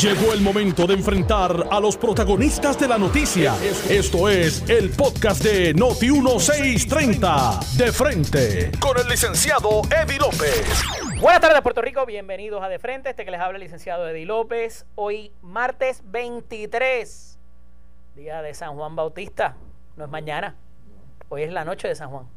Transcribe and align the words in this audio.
Llegó 0.00 0.32
el 0.34 0.40
momento 0.42 0.86
de 0.86 0.94
enfrentar 0.94 1.68
a 1.70 1.80
los 1.80 1.96
protagonistas 1.96 2.78
de 2.78 2.88
la 2.88 2.98
noticia. 2.98 3.54
Esto 3.88 4.28
es 4.28 4.68
el 4.68 4.90
podcast 4.90 5.42
de 5.42 5.72
Noti 5.72 6.10
1630. 6.10 7.60
De 7.76 7.92
frente 7.92 8.70
con 8.78 8.98
el 8.98 9.08
licenciado 9.08 9.82
Eddie 9.90 10.18
López. 10.18 10.82
Buenas 11.20 11.40
tardes, 11.40 11.62
Puerto 11.62 11.80
Rico. 11.80 12.04
Bienvenidos 12.04 12.62
a 12.62 12.68
De 12.68 12.78
Frente. 12.78 13.10
Este 13.10 13.24
que 13.24 13.30
les 13.30 13.40
habla 13.40 13.56
el 13.56 13.62
licenciado 13.62 14.06
Eddie 14.08 14.26
López. 14.26 14.84
Hoy, 14.96 15.32
martes 15.40 16.02
23, 16.04 17.38
día 18.16 18.42
de 18.42 18.52
San 18.52 18.74
Juan 18.76 18.94
Bautista. 18.94 19.56
No 19.96 20.04
es 20.04 20.10
mañana. 20.10 20.56
Hoy 21.30 21.42
es 21.44 21.52
la 21.52 21.64
noche 21.64 21.88
de 21.88 21.94
San 21.94 22.10
Juan. 22.10 22.33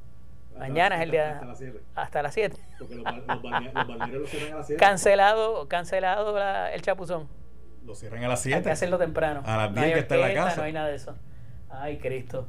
Mañana 0.60 0.96
es 0.98 1.02
el 1.04 1.12
día. 1.12 1.32
Hasta 1.34 1.46
las 1.46 1.58
7. 1.60 1.80
Hasta 1.96 2.22
las 2.24 2.34
7. 2.34 2.58
Porque 2.80 2.96
los, 2.96 3.04
los, 3.04 3.42
balne- 3.42 3.72
los 3.74 3.88
balnearios 3.88 4.22
los 4.22 4.30
cierran 4.30 4.54
a 4.54 4.58
las 4.58 4.68
7. 4.68 4.80
Cancelado, 4.80 5.68
cancelado 5.68 6.38
la- 6.38 6.74
el 6.74 6.82
chapuzón. 6.82 7.28
Lo 7.86 7.96
cierran 7.96 8.24
a 8.24 8.28
las 8.30 8.46
Hay 8.46 8.52
que 8.52 8.58
7. 8.58 8.72
hacerlo 8.72 8.98
temprano. 8.98 9.42
A 9.46 9.58
las 9.58 9.72
No 9.72 9.82
hay 9.82 9.88
10 9.88 9.94
que 9.96 10.00
está 10.02 10.16
en 10.16 10.22
la 10.22 10.34
casa. 10.34 10.56
No 10.58 10.64
hay 10.64 10.74
nada 10.74 10.88
de 10.90 10.96
eso. 10.96 11.16
Ay, 11.70 11.98
Cristo. 11.98 12.48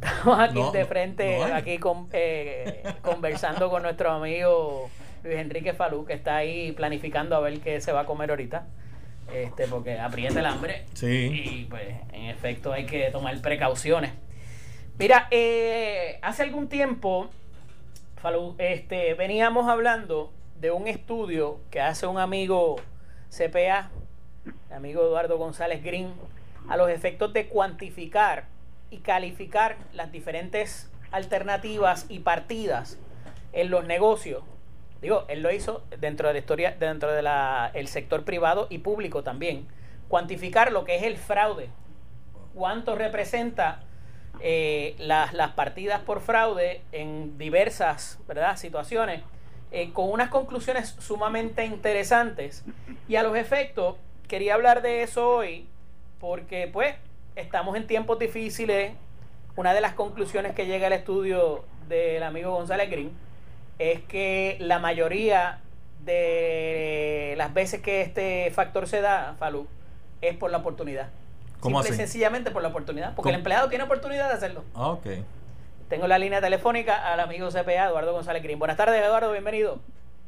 Estamos 0.00 0.38
aquí 0.38 0.54
No, 0.54 0.72
de 0.72 0.80
no, 0.80 0.86
frente, 0.86 1.38
no 1.38 1.54
aquí 1.54 1.78
con, 1.78 2.08
eh, 2.12 2.82
conversando 3.02 3.70
con 3.70 3.82
nuestro 3.82 4.10
amigo 4.10 4.90
Luis 5.24 5.36
Enrique 5.38 5.72
Falú, 5.72 6.04
que 6.04 6.12
está 6.12 6.36
ahí 6.36 6.72
planificando 6.72 7.34
a 7.34 7.40
ver 7.40 7.60
qué 7.60 7.80
se 7.80 7.92
va 7.92 8.02
a 8.02 8.04
comer 8.04 8.28
ahorita. 8.30 8.66
Este, 9.32 9.66
porque 9.66 9.98
aprieta 9.98 10.38
el 10.38 10.46
hambre. 10.46 10.84
Sí. 10.92 11.30
Y 11.32 11.64
pues, 11.64 11.96
en 12.12 12.26
efecto, 12.26 12.72
hay 12.72 12.84
que 12.86 13.10
tomar 13.10 13.40
precauciones. 13.40 14.12
Mira, 14.98 15.26
eh, 15.30 16.18
hace 16.22 16.42
algún 16.44 16.68
tiempo, 16.68 17.28
Este, 18.58 19.14
veníamos 19.14 19.68
hablando 19.68 20.32
de 20.58 20.72
un 20.72 20.88
estudio 20.88 21.60
que 21.70 21.80
hace 21.80 22.06
un 22.06 22.18
amigo 22.18 22.76
CPA, 23.30 23.90
el 24.68 24.74
amigo 24.74 25.02
Eduardo 25.02 25.38
González 25.38 25.84
Green, 25.84 26.12
a 26.68 26.76
los 26.76 26.88
efectos 26.88 27.32
de 27.32 27.46
cuantificar 27.46 28.46
y 28.90 28.98
calificar 28.98 29.76
las 29.92 30.10
diferentes 30.10 30.90
alternativas 31.12 32.06
y 32.08 32.20
partidas 32.20 32.98
en 33.52 33.70
los 33.70 33.84
negocios. 33.84 34.42
Digo, 35.00 35.24
él 35.28 35.42
lo 35.42 35.52
hizo 35.52 35.84
dentro 36.00 36.26
de 36.26 36.34
la 36.34 36.40
historia, 36.40 36.74
dentro 36.76 37.12
del 37.12 37.28
el 37.74 37.86
sector 37.86 38.24
privado 38.24 38.66
y 38.70 38.78
público 38.78 39.22
también. 39.22 39.68
Cuantificar 40.08 40.72
lo 40.72 40.84
que 40.84 40.96
es 40.96 41.04
el 41.04 41.16
fraude. 41.16 41.68
Cuánto 42.54 42.96
representa 42.96 43.82
eh, 44.40 44.94
las, 44.98 45.32
las 45.32 45.52
partidas 45.52 46.00
por 46.00 46.20
fraude 46.20 46.82
en 46.92 47.38
diversas 47.38 48.18
situaciones, 48.56 49.22
eh, 49.72 49.92
con 49.92 50.10
unas 50.10 50.30
conclusiones 50.30 50.96
sumamente 50.98 51.64
interesantes. 51.64 52.64
Y 53.08 53.16
a 53.16 53.22
los 53.22 53.36
efectos, 53.36 53.96
quería 54.28 54.54
hablar 54.54 54.82
de 54.82 55.02
eso 55.02 55.28
hoy, 55.28 55.66
porque 56.20 56.68
pues 56.72 56.94
estamos 57.34 57.76
en 57.76 57.86
tiempos 57.86 58.18
difíciles. 58.18 58.92
Una 59.56 59.72
de 59.72 59.80
las 59.80 59.94
conclusiones 59.94 60.54
que 60.54 60.66
llega 60.66 60.86
al 60.88 60.92
estudio 60.92 61.64
del 61.88 62.22
amigo 62.22 62.52
González 62.52 62.90
Green 62.90 63.12
es 63.78 64.00
que 64.02 64.56
la 64.60 64.78
mayoría 64.78 65.60
de 66.04 67.34
las 67.36 67.52
veces 67.52 67.80
que 67.80 68.02
este 68.02 68.50
factor 68.52 68.86
se 68.86 69.00
da, 69.00 69.34
Falú, 69.38 69.66
es 70.20 70.36
por 70.36 70.50
la 70.50 70.58
oportunidad. 70.58 71.10
¿Cómo 71.66 71.82
Simple 71.82 71.96
y 71.96 72.06
sencillamente 72.06 72.50
por 72.50 72.62
la 72.62 72.68
oportunidad, 72.68 73.14
porque 73.14 73.30
el 73.30 73.36
empleado 73.36 73.68
tiene 73.68 73.84
oportunidad 73.84 74.28
de 74.28 74.34
hacerlo. 74.34 74.64
Ah, 74.74 74.88
ok. 74.88 75.06
Tengo 75.88 76.06
la 76.08 76.18
línea 76.18 76.40
telefónica 76.40 77.12
al 77.12 77.20
amigo 77.20 77.48
CPA, 77.50 77.86
Eduardo 77.88 78.12
González 78.12 78.42
Green. 78.42 78.58
Buenas 78.58 78.76
tardes, 78.76 79.00
Eduardo, 79.04 79.30
bienvenido. 79.32 79.80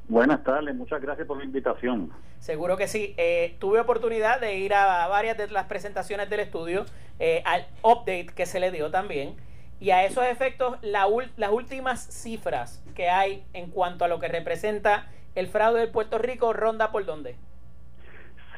Buenas 0.09 0.42
tardes, 0.42 0.75
muchas 0.75 1.03
gracias 1.03 1.27
por 1.27 1.36
la 1.39 1.44
invitación. 1.44 2.11
Seguro 2.39 2.77
que 2.77 2.89
sí. 2.89 3.14
Eh, 3.19 3.56
tuve 3.59 3.81
oportunidad 3.81 4.41
de 4.41 4.56
ir 4.56 4.72
a 4.72 5.06
varias 5.09 5.36
de 5.36 5.48
las 5.48 5.66
presentaciones 5.66 6.31
del 6.31 6.41
estudio, 6.41 6.86
eh, 7.19 7.42
al 7.44 7.66
update 7.83 8.27
que 8.34 8.47
se 8.47 8.61
le 8.61 8.70
dio 8.70 8.91
también. 8.91 9.36
Y 9.81 9.91
a 9.91 10.05
esos 10.05 10.25
efectos, 10.25 10.77
la 10.81 11.06
ul- 11.06 11.31
las 11.36 11.50
últimas 11.53 12.00
cifras 12.00 12.82
que 12.94 13.10
hay 13.10 13.44
en 13.53 13.71
cuanto 13.71 14.04
a 14.04 14.09
lo 14.09 14.19
que 14.19 14.28
representa 14.28 15.06
el 15.34 15.47
fraude 15.47 15.81
de 15.81 15.87
Puerto 15.88 16.19
Rico 16.19 16.53
ronda 16.53 16.91
por 16.91 17.04
dónde. 17.04 17.37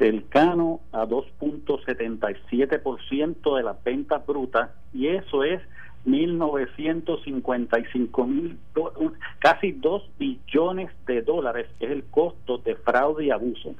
Cercano 0.00 0.80
a 0.92 1.04
2.77% 1.04 3.56
de 3.56 3.62
las 3.62 3.84
ventas 3.84 4.26
brutas 4.26 4.70
y 4.94 5.08
eso 5.08 5.44
es 5.44 5.60
1.955 6.06 8.26
mil, 8.26 8.58
casi 9.38 9.72
2 9.72 10.10
billones 10.18 10.90
de 11.06 11.20
dólares 11.20 11.66
es 11.80 11.90
el 11.90 12.04
costo 12.04 12.56
de 12.56 12.76
fraude 12.76 13.26
y 13.26 13.30
abuso. 13.30 13.74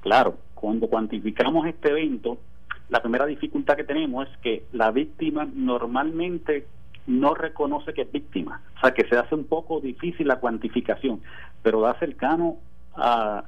Claro, 0.00 0.38
cuando 0.54 0.88
cuantificamos 0.88 1.66
este 1.66 1.90
evento, 1.90 2.38
la 2.88 3.02
primera 3.02 3.26
dificultad 3.26 3.76
que 3.76 3.84
tenemos 3.84 4.26
es 4.30 4.36
que 4.38 4.64
la 4.72 4.90
víctima 4.92 5.46
normalmente 5.52 6.66
no 7.06 7.34
reconoce 7.34 7.92
que 7.92 8.00
es 8.02 8.10
víctima, 8.10 8.62
o 8.78 8.80
sea 8.80 8.94
que 8.94 9.06
se 9.06 9.18
hace 9.18 9.34
un 9.34 9.44
poco 9.44 9.80
difícil 9.80 10.26
la 10.26 10.40
cuantificación, 10.40 11.20
pero 11.62 11.82
da 11.82 11.98
cercano 11.98 12.56
a, 12.94 13.44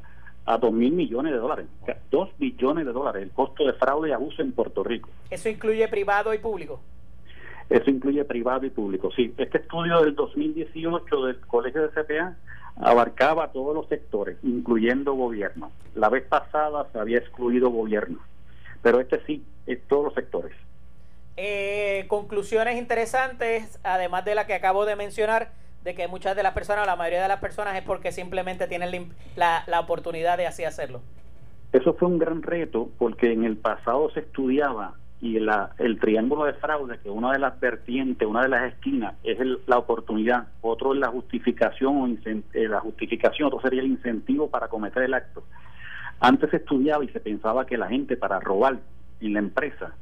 a 0.48 0.56
2 0.56 0.72
mil 0.72 0.92
millones 0.92 1.32
de 1.32 1.38
dólares, 1.38 1.66
o 1.82 1.84
sea, 1.84 1.98
2 2.10 2.30
billones 2.38 2.86
de 2.86 2.92
dólares 2.92 3.22
el 3.22 3.30
costo 3.32 3.66
de 3.66 3.74
fraude 3.74 4.08
y 4.08 4.12
abuso 4.12 4.40
en 4.40 4.52
Puerto 4.52 4.82
Rico. 4.82 5.10
Eso 5.28 5.50
incluye 5.50 5.86
privado 5.88 6.32
y 6.32 6.38
público. 6.38 6.80
Eso 7.68 7.90
incluye 7.90 8.24
privado 8.24 8.64
y 8.64 8.70
público. 8.70 9.10
Sí, 9.14 9.34
este 9.36 9.58
estudio 9.58 10.00
del 10.00 10.14
2018 10.14 11.26
del 11.26 11.40
Colegio 11.40 11.82
de 11.82 11.88
CPA 11.90 12.34
abarcaba 12.76 13.52
todos 13.52 13.74
los 13.74 13.88
sectores, 13.88 14.38
incluyendo 14.42 15.12
gobierno. 15.12 15.70
La 15.94 16.08
vez 16.08 16.24
pasada 16.24 16.86
se 16.92 16.98
había 16.98 17.18
excluido 17.18 17.68
gobierno, 17.68 18.18
pero 18.80 19.00
este 19.00 19.20
sí, 19.26 19.44
es 19.66 19.86
todos 19.86 20.04
los 20.04 20.14
sectores. 20.14 20.52
Eh, 21.36 22.06
conclusiones 22.08 22.78
interesantes, 22.78 23.78
además 23.82 24.24
de 24.24 24.34
la 24.34 24.46
que 24.46 24.54
acabo 24.54 24.86
de 24.86 24.96
mencionar, 24.96 25.50
de 25.88 25.94
que 25.94 26.06
muchas 26.06 26.36
de 26.36 26.42
las 26.42 26.52
personas, 26.52 26.82
o 26.82 26.86
la 26.86 26.96
mayoría 26.96 27.22
de 27.22 27.28
las 27.28 27.40
personas, 27.40 27.74
es 27.74 27.82
porque 27.82 28.12
simplemente 28.12 28.66
tienen 28.68 29.08
la 29.36 29.64
la, 29.66 29.80
oportunidad 29.80 30.36
de 30.36 30.46
así 30.46 30.62
hacerlo. 30.64 31.00
Eso 31.72 31.94
fue 31.94 32.08
un 32.08 32.18
gran 32.18 32.42
reto 32.42 32.90
porque 32.98 33.32
en 33.32 33.44
el 33.44 33.56
pasado 33.56 34.10
se 34.10 34.20
estudiaba 34.20 34.94
y 35.22 35.38
la, 35.38 35.70
el 35.78 35.98
triángulo 35.98 36.44
de 36.44 36.52
fraude, 36.52 36.98
que 37.02 37.08
una 37.08 37.32
de 37.32 37.38
las 37.38 37.58
vertientes, 37.58 38.28
una 38.28 38.42
de 38.42 38.48
las 38.50 38.72
esquinas 38.72 39.14
es 39.24 39.38
la 39.66 39.78
oportunidad, 39.78 40.48
otro 40.60 40.92
es 40.92 41.00
la 41.00 41.08
justificación, 41.08 41.96
o 41.96 42.28
eh, 42.28 42.68
la 42.68 42.80
justificación, 42.80 43.48
otro 43.48 43.60
sería 43.62 43.80
el 43.80 43.86
incentivo 43.86 44.50
para 44.50 44.68
cometer 44.68 45.02
el 45.02 45.14
acto. 45.14 45.42
Antes 46.20 46.50
se 46.50 46.56
estudiaba 46.58 47.02
y 47.02 47.08
se 47.08 47.20
pensaba 47.20 47.64
que 47.64 47.78
la 47.78 47.88
gente 47.88 48.16
para 48.18 48.40
robar 48.40 48.78
en 49.20 49.32
la 49.32 49.38
empresa 49.38 49.94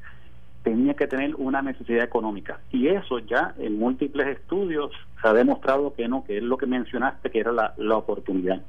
tenía 0.67 0.95
que 0.95 1.07
tener 1.07 1.37
una 1.37 1.63
necesidad 1.63 2.03
económica. 2.03 2.59
Y 2.73 2.89
eso 2.89 3.21
ya 3.21 3.55
en 3.57 3.79
múltiples 3.79 4.27
estudios 4.27 4.91
se 5.23 5.29
ha 5.29 5.33
demostrado 5.33 5.95
que 5.95 6.09
no, 6.09 6.25
que 6.25 6.39
es 6.39 6.43
lo 6.43 6.57
que 6.57 6.67
mencionaste, 6.67 7.31
que 7.31 7.39
era 7.39 7.53
la, 7.53 7.75
la 7.77 7.97
oportunidad. 7.97 8.61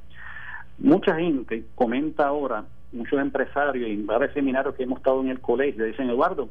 Mucha 0.78 1.16
gente 1.16 1.64
comenta 1.74 2.28
ahora, 2.28 2.66
muchos 2.92 3.20
empresarios 3.20 3.90
en 3.90 4.06
varios 4.06 4.32
seminarios 4.34 4.76
que 4.76 4.84
hemos 4.84 5.00
estado 5.00 5.22
en 5.22 5.30
el 5.30 5.40
colegio, 5.40 5.86
dicen, 5.86 6.08
Eduardo, 6.12 6.50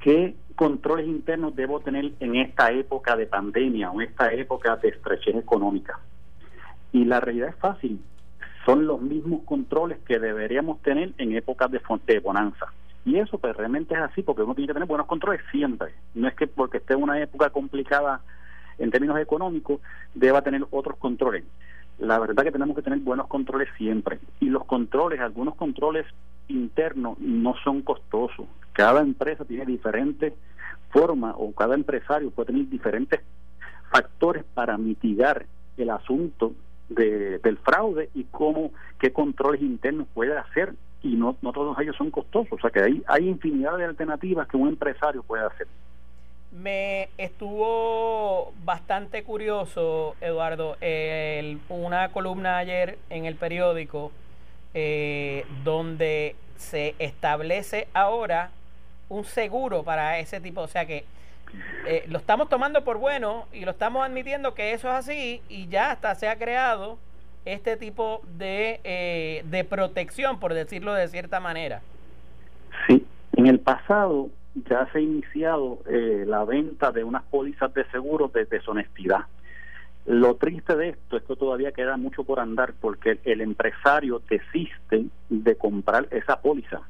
¿qué 0.00 0.34
controles 0.56 1.06
internos 1.06 1.54
debo 1.54 1.80
tener 1.80 2.12
en 2.18 2.36
esta 2.36 2.72
época 2.72 3.16
de 3.16 3.26
pandemia 3.26 3.90
o 3.90 4.00
en 4.00 4.08
esta 4.08 4.32
época 4.32 4.76
de 4.76 4.88
estrechez 4.88 5.36
económica? 5.36 6.00
Y 6.90 7.04
la 7.04 7.20
realidad 7.20 7.50
es 7.50 7.56
fácil, 7.56 8.00
son 8.64 8.86
los 8.86 8.98
mismos 9.02 9.42
controles 9.44 9.98
que 10.06 10.18
deberíamos 10.18 10.80
tener 10.80 11.12
en 11.18 11.36
épocas 11.36 11.70
de, 11.70 11.82
de 12.06 12.20
bonanza. 12.20 12.72
Y 13.08 13.18
eso 13.18 13.38
pues 13.38 13.56
realmente 13.56 13.94
es 13.94 14.00
así, 14.02 14.22
porque 14.22 14.42
uno 14.42 14.54
tiene 14.54 14.66
que 14.66 14.74
tener 14.74 14.86
buenos 14.86 15.06
controles 15.06 15.40
siempre. 15.50 15.94
No 16.14 16.28
es 16.28 16.34
que 16.34 16.46
porque 16.46 16.76
esté 16.76 16.92
en 16.92 17.02
una 17.02 17.18
época 17.18 17.48
complicada 17.48 18.20
en 18.76 18.90
términos 18.90 19.18
económicos, 19.18 19.80
deba 20.14 20.42
tener 20.42 20.66
otros 20.70 20.98
controles. 20.98 21.44
La 21.98 22.18
verdad 22.18 22.44
que 22.44 22.52
tenemos 22.52 22.76
que 22.76 22.82
tener 22.82 22.98
buenos 22.98 23.26
controles 23.26 23.70
siempre. 23.78 24.18
Y 24.40 24.50
los 24.50 24.66
controles, 24.66 25.20
algunos 25.20 25.54
controles 25.54 26.04
internos 26.48 27.18
no 27.18 27.54
son 27.64 27.80
costosos. 27.80 28.44
Cada 28.74 29.00
empresa 29.00 29.46
tiene 29.46 29.64
diferentes 29.64 30.34
formas 30.90 31.34
o 31.38 31.50
cada 31.52 31.76
empresario 31.76 32.30
puede 32.30 32.48
tener 32.48 32.68
diferentes 32.68 33.22
factores 33.90 34.44
para 34.52 34.76
mitigar 34.76 35.46
el 35.78 35.88
asunto 35.88 36.52
de, 36.90 37.38
del 37.38 37.56
fraude 37.56 38.10
y 38.14 38.24
cómo, 38.24 38.70
qué 39.00 39.14
controles 39.14 39.62
internos 39.62 40.08
puede 40.12 40.36
hacer 40.36 40.74
y 41.02 41.14
no, 41.16 41.36
no 41.42 41.52
todos 41.52 41.78
ellos 41.80 41.96
son 41.96 42.10
costosos. 42.10 42.52
O 42.52 42.58
sea 42.58 42.70
que 42.70 42.82
hay, 42.82 43.02
hay 43.06 43.28
infinidad 43.28 43.76
de 43.76 43.84
alternativas 43.84 44.48
que 44.48 44.56
un 44.56 44.68
empresario 44.68 45.22
puede 45.22 45.44
hacer. 45.46 45.66
Me 46.50 47.08
estuvo 47.18 48.52
bastante 48.64 49.22
curioso, 49.22 50.16
Eduardo, 50.20 50.76
el- 50.80 51.60
una 51.68 52.08
columna 52.10 52.56
ayer 52.58 52.98
en 53.10 53.26
el 53.26 53.34
periódico 53.36 54.10
eh, 54.74 55.44
donde 55.64 56.36
se 56.56 56.94
establece 56.98 57.88
ahora 57.94 58.50
un 59.08 59.24
seguro 59.24 59.82
para 59.82 60.18
ese 60.18 60.40
tipo, 60.40 60.60
o 60.62 60.68
sea 60.68 60.84
que 60.86 61.04
eh, 61.86 62.04
lo 62.08 62.18
estamos 62.18 62.48
tomando 62.50 62.84
por 62.84 62.98
bueno 62.98 63.46
y 63.52 63.64
lo 63.64 63.70
estamos 63.70 64.04
admitiendo 64.06 64.54
que 64.54 64.72
eso 64.72 64.88
es 64.88 64.94
así 64.94 65.40
y 65.48 65.68
ya 65.68 65.90
hasta 65.92 66.14
se 66.14 66.28
ha 66.28 66.36
creado 66.36 66.98
este 67.52 67.76
tipo 67.76 68.22
de, 68.38 68.80
eh, 68.84 69.42
de 69.46 69.64
protección, 69.64 70.38
por 70.38 70.54
decirlo 70.54 70.94
de 70.94 71.08
cierta 71.08 71.40
manera? 71.40 71.80
Sí, 72.86 73.04
en 73.36 73.46
el 73.46 73.60
pasado 73.60 74.28
ya 74.68 74.88
se 74.92 74.98
ha 74.98 75.00
iniciado 75.00 75.78
eh, 75.86 76.24
la 76.26 76.44
venta 76.44 76.92
de 76.92 77.04
unas 77.04 77.22
pólizas 77.24 77.72
de 77.74 77.84
seguro 77.90 78.28
de 78.28 78.44
deshonestidad. 78.44 79.26
Lo 80.06 80.36
triste 80.36 80.74
de 80.74 80.90
esto 80.90 81.16
es 81.18 81.22
que 81.24 81.36
todavía 81.36 81.72
queda 81.72 81.96
mucho 81.96 82.24
por 82.24 82.40
andar 82.40 82.72
porque 82.80 83.20
el 83.24 83.40
empresario 83.40 84.22
desiste 84.28 85.06
de 85.28 85.56
comprar 85.56 86.08
esa 86.10 86.40
póliza. 86.40 86.80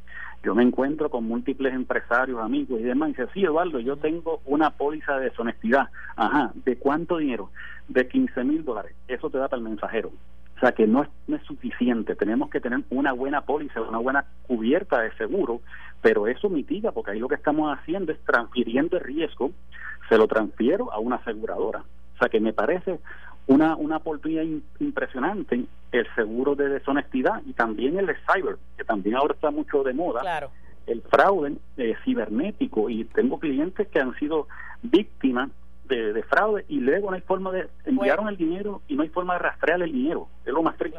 Yo 0.45 0.55
me 0.55 0.63
encuentro 0.63 1.11
con 1.11 1.25
múltiples 1.25 1.75
empresarios, 1.75 2.41
amigos 2.41 2.81
y 2.81 2.85
demás, 2.85 3.09
y 3.09 3.13
dice, 3.13 3.27
sí, 3.35 3.43
Eduardo, 3.43 3.81
yo 3.81 3.97
tengo 3.97 4.41
una 4.45 4.71
póliza 4.71 5.19
de 5.19 5.25
deshonestidad. 5.25 5.89
Ajá, 6.15 6.53
¿de 6.65 6.77
cuánto 6.77 7.17
dinero? 7.17 7.51
De 7.89 8.07
15 8.07 8.45
mil 8.45 8.65
dólares. 8.65 8.95
Eso 9.09 9.31
te 9.31 9.39
da 9.39 9.49
para 9.49 9.59
el 9.59 9.69
mensajero. 9.69 10.13
O 10.59 10.61
sea 10.61 10.73
que 10.73 10.89
no 10.89 11.05
es, 11.05 11.09
no 11.29 11.37
es 11.37 11.43
suficiente, 11.45 12.17
tenemos 12.17 12.51
que 12.51 12.61
tener 12.61 12.81
una 12.91 13.13
buena 13.13 13.43
póliza, 13.43 13.81
una 13.81 13.99
buena 13.99 14.25
cubierta 14.43 15.01
de 15.01 15.13
seguro, 15.13 15.61
pero 16.03 16.27
eso 16.27 16.49
mitiga, 16.49 16.91
porque 16.91 17.13
ahí 17.13 17.21
lo 17.21 17.29
que 17.29 17.37
estamos 17.37 17.73
haciendo 17.79 18.11
es 18.11 18.19
transfiriendo 18.25 18.97
el 18.97 19.05
riesgo, 19.05 19.53
se 20.09 20.19
lo 20.19 20.27
transfiero 20.27 20.93
a 20.93 20.99
una 20.99 21.17
aseguradora. 21.17 21.85
O 22.17 22.19
sea 22.19 22.29
que 22.29 22.41
me 22.41 22.53
parece 22.53 22.99
una, 23.47 23.77
una 23.77 23.99
oportunidad 23.99 24.43
impresionante 24.81 25.65
el 25.93 26.07
seguro 26.17 26.57
de 26.57 26.69
deshonestidad 26.71 27.41
y 27.47 27.53
también 27.53 27.97
el 27.97 28.07
de 28.07 28.17
cyber, 28.27 28.57
que 28.77 28.83
también 28.83 29.15
ahora 29.15 29.35
está 29.35 29.53
mucho 29.53 29.85
de 29.85 29.95
moda. 29.95 30.23
Claro. 30.23 30.51
El 30.89 31.03
fraude 31.03 31.57
eh, 31.77 31.95
cibernético 32.05 32.91
y 32.91 33.05
tengo 33.05 33.39
clientes 33.39 33.87
que 33.87 34.01
han 34.01 34.13
sido 34.19 34.49
víctimas 34.83 35.51
de, 35.89 36.23
fraude 36.25 36.65
y 36.69 36.81
luego 36.81 37.11
no 37.11 37.17
hay 37.17 37.23
forma 37.23 37.51
de 37.51 37.69
enviaron 37.85 38.29
el 38.29 38.37
dinero 38.37 38.83
y 38.89 38.97
no 38.97 39.03
hay 39.03 39.09
forma 39.09 39.35
de 39.35 39.41
rastrear 39.41 39.83
el 39.83 39.93
dinero. 39.93 40.29
Es 40.45 40.53
lo 40.53 40.63
más 40.63 40.77
triste. 40.77 40.99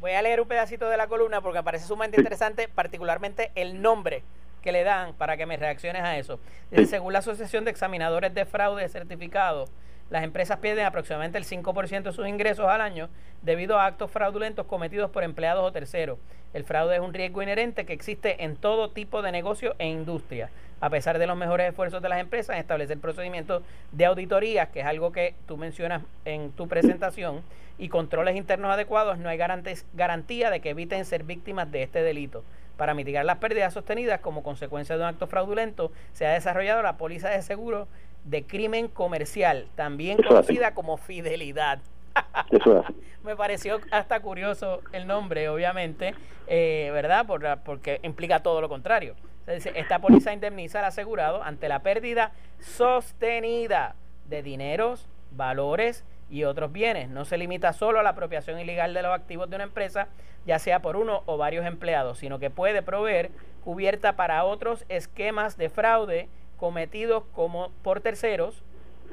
Voy 0.00 0.12
a 0.12 0.22
leer 0.22 0.40
un 0.40 0.48
pedacito 0.48 0.88
de 0.88 0.96
la 0.96 1.06
columna 1.06 1.40
porque 1.40 1.62
parece 1.62 1.86
sumamente 1.86 2.18
interesante, 2.18 2.68
particularmente 2.68 3.52
el 3.54 3.82
nombre 3.82 4.22
que 4.62 4.72
le 4.72 4.84
dan 4.84 5.14
para 5.14 5.36
que 5.36 5.46
me 5.46 5.56
reacciones 5.56 6.02
a 6.02 6.16
eso. 6.16 6.40
Según 6.86 7.12
la 7.12 7.20
Asociación 7.20 7.64
de 7.64 7.70
Examinadores 7.70 8.34
de 8.34 8.44
Fraude 8.44 8.88
Certificado, 8.88 9.66
las 10.10 10.24
empresas 10.24 10.58
pierden 10.58 10.86
aproximadamente 10.86 11.38
el 11.38 11.44
5% 11.44 12.02
de 12.02 12.12
sus 12.12 12.26
ingresos 12.26 12.66
al 12.66 12.80
año 12.80 13.08
debido 13.42 13.78
a 13.78 13.86
actos 13.86 14.10
fraudulentos 14.10 14.66
cometidos 14.66 15.10
por 15.10 15.22
empleados 15.22 15.64
o 15.64 15.72
terceros. 15.72 16.18
El 16.52 16.64
fraude 16.64 16.96
es 16.96 17.00
un 17.00 17.14
riesgo 17.14 17.42
inherente 17.42 17.86
que 17.86 17.92
existe 17.92 18.42
en 18.42 18.56
todo 18.56 18.90
tipo 18.90 19.22
de 19.22 19.30
negocio 19.30 19.76
e 19.78 19.86
industria. 19.86 20.50
A 20.80 20.90
pesar 20.90 21.18
de 21.18 21.26
los 21.26 21.36
mejores 21.36 21.68
esfuerzos 21.68 22.02
de 22.02 22.08
las 22.08 22.20
empresas 22.20 22.54
en 22.54 22.60
establecer 22.60 22.98
procedimientos 22.98 23.62
de 23.92 24.06
auditoría, 24.06 24.66
que 24.66 24.80
es 24.80 24.86
algo 24.86 25.12
que 25.12 25.34
tú 25.46 25.56
mencionas 25.56 26.02
en 26.24 26.52
tu 26.52 26.68
presentación, 26.68 27.42
y 27.80 27.88
controles 27.88 28.36
internos 28.36 28.70
adecuados, 28.70 29.18
no 29.18 29.30
hay 29.30 29.38
garantía 29.38 30.50
de 30.50 30.60
que 30.60 30.70
eviten 30.70 31.04
ser 31.06 31.24
víctimas 31.24 31.72
de 31.72 31.82
este 31.82 32.02
delito. 32.02 32.44
Para 32.76 32.94
mitigar 32.94 33.24
las 33.24 33.38
pérdidas 33.38 33.72
sostenidas 33.72 34.20
como 34.20 34.42
consecuencia 34.42 34.96
de 34.96 35.02
un 35.02 35.08
acto 35.08 35.26
fraudulento, 35.26 35.90
se 36.12 36.26
ha 36.26 36.32
desarrollado 36.32 36.82
la 36.82 36.98
póliza 36.98 37.30
de 37.30 37.40
seguro 37.42 37.88
de 38.24 38.44
crimen 38.44 38.88
comercial, 38.88 39.66
también 39.76 40.18
conocida 40.22 40.74
como 40.74 40.98
fidelidad. 40.98 41.78
Me 43.24 43.34
pareció 43.34 43.80
hasta 43.90 44.20
curioso 44.20 44.82
el 44.92 45.06
nombre, 45.06 45.48
obviamente, 45.48 46.14
eh, 46.46 46.90
¿verdad? 46.92 47.26
Por, 47.26 47.42
porque 47.60 48.00
implica 48.02 48.42
todo 48.42 48.60
lo 48.60 48.68
contrario. 48.68 49.14
Esta 49.50 49.98
póliza 49.98 50.32
indemniza 50.32 50.78
al 50.78 50.86
asegurado 50.86 51.42
ante 51.42 51.68
la 51.68 51.80
pérdida 51.80 52.32
sostenida 52.60 53.94
de 54.26 54.42
dineros, 54.42 55.08
valores 55.32 56.04
y 56.30 56.44
otros 56.44 56.72
bienes. 56.72 57.08
No 57.08 57.24
se 57.24 57.38
limita 57.38 57.72
solo 57.72 58.00
a 58.00 58.02
la 58.02 58.10
apropiación 58.10 58.60
ilegal 58.60 58.94
de 58.94 59.02
los 59.02 59.12
activos 59.12 59.50
de 59.50 59.56
una 59.56 59.64
empresa, 59.64 60.08
ya 60.46 60.58
sea 60.58 60.80
por 60.80 60.96
uno 60.96 61.22
o 61.26 61.36
varios 61.36 61.66
empleados, 61.66 62.18
sino 62.18 62.38
que 62.38 62.50
puede 62.50 62.82
proveer 62.82 63.30
cubierta 63.64 64.14
para 64.14 64.44
otros 64.44 64.84
esquemas 64.88 65.56
de 65.56 65.68
fraude 65.68 66.28
cometidos 66.56 67.24
como 67.34 67.70
por 67.82 68.00
terceros 68.00 68.62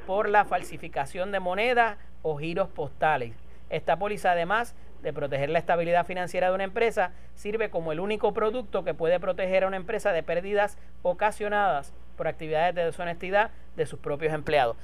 por 0.06 0.30
la 0.30 0.46
falsificación 0.46 1.32
de 1.32 1.40
moneda 1.40 1.98
o 2.22 2.38
giros 2.38 2.70
postales. 2.70 3.34
Esta 3.70 3.98
póliza, 3.98 4.32
además 4.32 4.76
de 5.02 5.14
proteger 5.14 5.50
la 5.50 5.60
estabilidad 5.60 6.06
financiera 6.06 6.50
de 6.50 6.56
una 6.56 6.64
empresa, 6.64 7.12
sirve 7.36 7.70
como 7.70 7.92
el 7.92 8.00
único 8.00 8.34
producto 8.34 8.84
que 8.84 8.94
puede 8.94 9.20
proteger 9.20 9.64
a 9.64 9.68
una 9.68 9.78
empresa 9.78 10.12
de 10.12 10.24
pérdidas 10.24 10.78
ocasionadas 11.02 11.94
por 12.16 12.28
actividades 12.28 12.76
de 12.76 12.86
deshonestidad 12.86 13.52
de 13.76 13.86
sus 13.86 14.00
propios 14.00 14.34
empleados. 14.34 14.76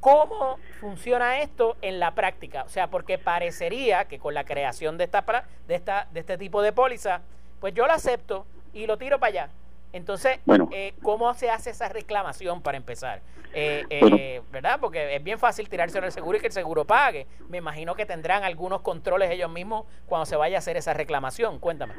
¿Cómo 0.00 0.58
funciona 0.80 1.40
esto 1.40 1.76
en 1.80 1.98
la 1.98 2.14
práctica? 2.14 2.64
O 2.64 2.68
sea, 2.68 2.88
porque 2.88 3.16
parecería 3.16 4.04
que 4.04 4.18
con 4.18 4.34
la 4.34 4.44
creación 4.44 4.98
de 4.98 5.04
esta, 5.04 5.24
de 5.66 5.74
esta 5.74 6.08
de 6.12 6.20
este 6.20 6.36
tipo 6.36 6.60
de 6.60 6.72
póliza, 6.72 7.22
pues 7.58 7.72
yo 7.72 7.86
lo 7.86 7.94
acepto 7.94 8.44
y 8.74 8.86
lo 8.86 8.98
tiro 8.98 9.18
para 9.18 9.28
allá. 9.28 9.48
Entonces, 9.94 10.40
eh, 10.72 10.92
¿cómo 11.02 11.32
se 11.34 11.50
hace 11.50 11.70
esa 11.70 11.88
reclamación 11.88 12.62
para 12.62 12.76
empezar? 12.76 13.20
Eh, 13.54 13.84
eh, 13.90 14.42
¿Verdad? 14.50 14.78
Porque 14.80 15.14
es 15.14 15.22
bien 15.22 15.38
fácil 15.38 15.68
tirarse 15.68 15.98
en 15.98 16.04
el 16.04 16.10
seguro 16.10 16.36
y 16.36 16.40
que 16.40 16.48
el 16.48 16.52
seguro 16.52 16.84
pague. 16.84 17.28
Me 17.48 17.58
imagino 17.58 17.94
que 17.94 18.04
tendrán 18.04 18.42
algunos 18.42 18.80
controles 18.80 19.30
ellos 19.30 19.52
mismos 19.52 19.86
cuando 20.06 20.26
se 20.26 20.34
vaya 20.34 20.56
a 20.56 20.58
hacer 20.58 20.76
esa 20.76 20.94
reclamación. 20.94 21.60
Cuéntame. 21.60 21.94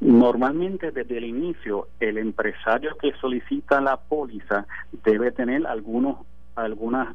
Normalmente 0.00 0.90
desde 0.90 1.18
el 1.18 1.24
inicio 1.24 1.88
el 2.00 2.16
empresario 2.16 2.96
que 2.96 3.12
solicita 3.20 3.78
la 3.82 3.98
póliza 3.98 4.66
debe 5.04 5.30
tener 5.30 5.66
algunos 5.66 6.16
algunas 6.56 7.14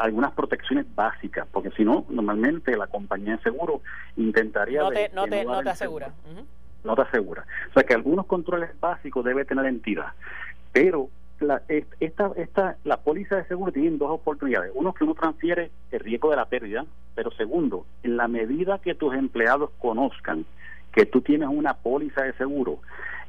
algunas 0.00 0.32
protecciones 0.32 0.84
básicas 0.96 1.46
porque 1.52 1.70
si 1.70 1.84
no 1.84 2.04
normalmente 2.08 2.76
la 2.76 2.88
compañía 2.88 3.36
de 3.36 3.42
seguro 3.42 3.82
intentaría 4.16 4.80
no 4.80 4.90
te, 4.90 5.10
no 5.10 5.28
te, 5.28 5.44
no 5.44 5.62
te 5.62 5.70
asegura 5.70 6.12
no 6.84 6.94
te 6.96 7.02
asegura. 7.02 7.44
O 7.70 7.72
sea 7.72 7.82
que 7.84 7.94
algunos 7.94 8.26
controles 8.26 8.70
básicos 8.80 9.24
debe 9.24 9.44
tener 9.44 9.66
entidad, 9.66 10.12
pero 10.72 11.08
la, 11.40 11.62
esta, 12.00 12.30
esta, 12.36 12.76
la 12.84 12.98
póliza 12.98 13.36
de 13.36 13.44
seguro 13.44 13.72
tiene 13.72 13.96
dos 13.96 14.10
oportunidades. 14.10 14.72
Uno, 14.74 14.92
que 14.92 15.04
uno 15.04 15.14
transfiere 15.14 15.70
el 15.90 16.00
riesgo 16.00 16.30
de 16.30 16.36
la 16.36 16.46
pérdida, 16.46 16.84
pero 17.14 17.30
segundo, 17.32 17.86
en 18.02 18.16
la 18.16 18.28
medida 18.28 18.78
que 18.78 18.94
tus 18.94 19.14
empleados 19.14 19.70
conozcan 19.78 20.44
que 20.92 21.06
tú 21.06 21.20
tienes 21.20 21.48
una 21.48 21.74
póliza 21.74 22.22
de 22.22 22.32
seguro, 22.34 22.80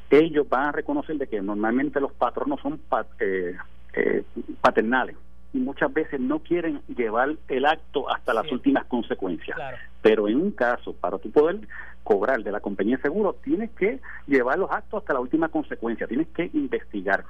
ellos 0.10 0.48
van 0.50 0.68
a 0.68 0.72
reconocer 0.72 1.18
de 1.18 1.28
que 1.28 1.42
normalmente 1.42 2.02
los 2.02 2.12
patronos 2.12 2.60
son 2.62 2.82
eh, 3.20 3.56
eh, 3.94 4.24
paternales 4.60 5.16
y 5.54 5.60
muchas 5.60 5.94
veces 5.94 6.20
no 6.20 6.40
quieren 6.40 6.82
llevar 6.88 7.36
el 7.48 7.66
acto 7.66 8.10
hasta 8.10 8.34
las 8.34 8.52
últimas 8.52 8.86
consecuencias. 8.86 9.58
Pero 10.02 10.28
en 10.28 10.38
un 10.38 10.52
caso, 10.52 10.94
para 10.94 11.18
tu 11.18 11.30
poder 11.32 11.60
cobrar 12.04 12.42
de 12.44 12.52
la 12.52 12.60
compañía 12.60 12.98
de 12.98 13.04
seguro, 13.04 13.36
tienes 13.44 13.72
que 13.72 14.00
llevar 14.28 14.58
los 14.58 14.72
actos 14.72 15.02
hasta 15.02 15.14
la 15.14 15.20
última 15.20 15.50
consecuencia, 15.50 16.08
tienes 16.08 16.28
que 16.30 16.50
investigar. 16.54 17.26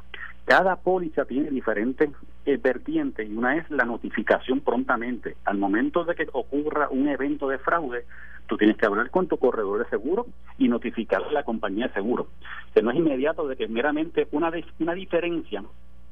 Cada 0.46 0.76
póliza 0.76 1.26
tiene 1.26 1.50
diferentes 1.50 2.10
eh, 2.46 2.58
vertientes 2.58 3.30
y 3.30 3.36
una 3.36 3.58
es 3.58 3.70
la 3.70 3.86
notificación 3.86 4.62
prontamente. 4.62 5.36
Al 5.46 5.58
momento 5.58 6.04
de 6.04 6.16
que 6.16 6.28
ocurra 6.32 6.90
un 6.90 7.08
evento 7.08 7.48
de 7.48 7.60
fraude, 7.60 8.06
tú 8.48 8.58
tienes 8.58 8.78
que 8.78 8.86
hablar 8.86 9.10
con 9.12 9.28
tu 9.28 9.38
corredor 9.38 9.84
de 9.84 9.90
seguro 9.90 10.26
y 10.58 10.68
notificar 10.68 11.24
a 11.24 11.32
la 11.32 11.44
compañía 11.44 11.88
de 11.88 11.94
seguro. 11.94 12.28
Que 12.74 12.82
no 12.82 12.92
es 12.92 12.98
inmediato 12.98 13.48
de 13.48 13.56
que 13.56 13.68
meramente 13.68 14.28
una, 14.32 14.52
una 14.80 14.94
diferencia 14.94 15.64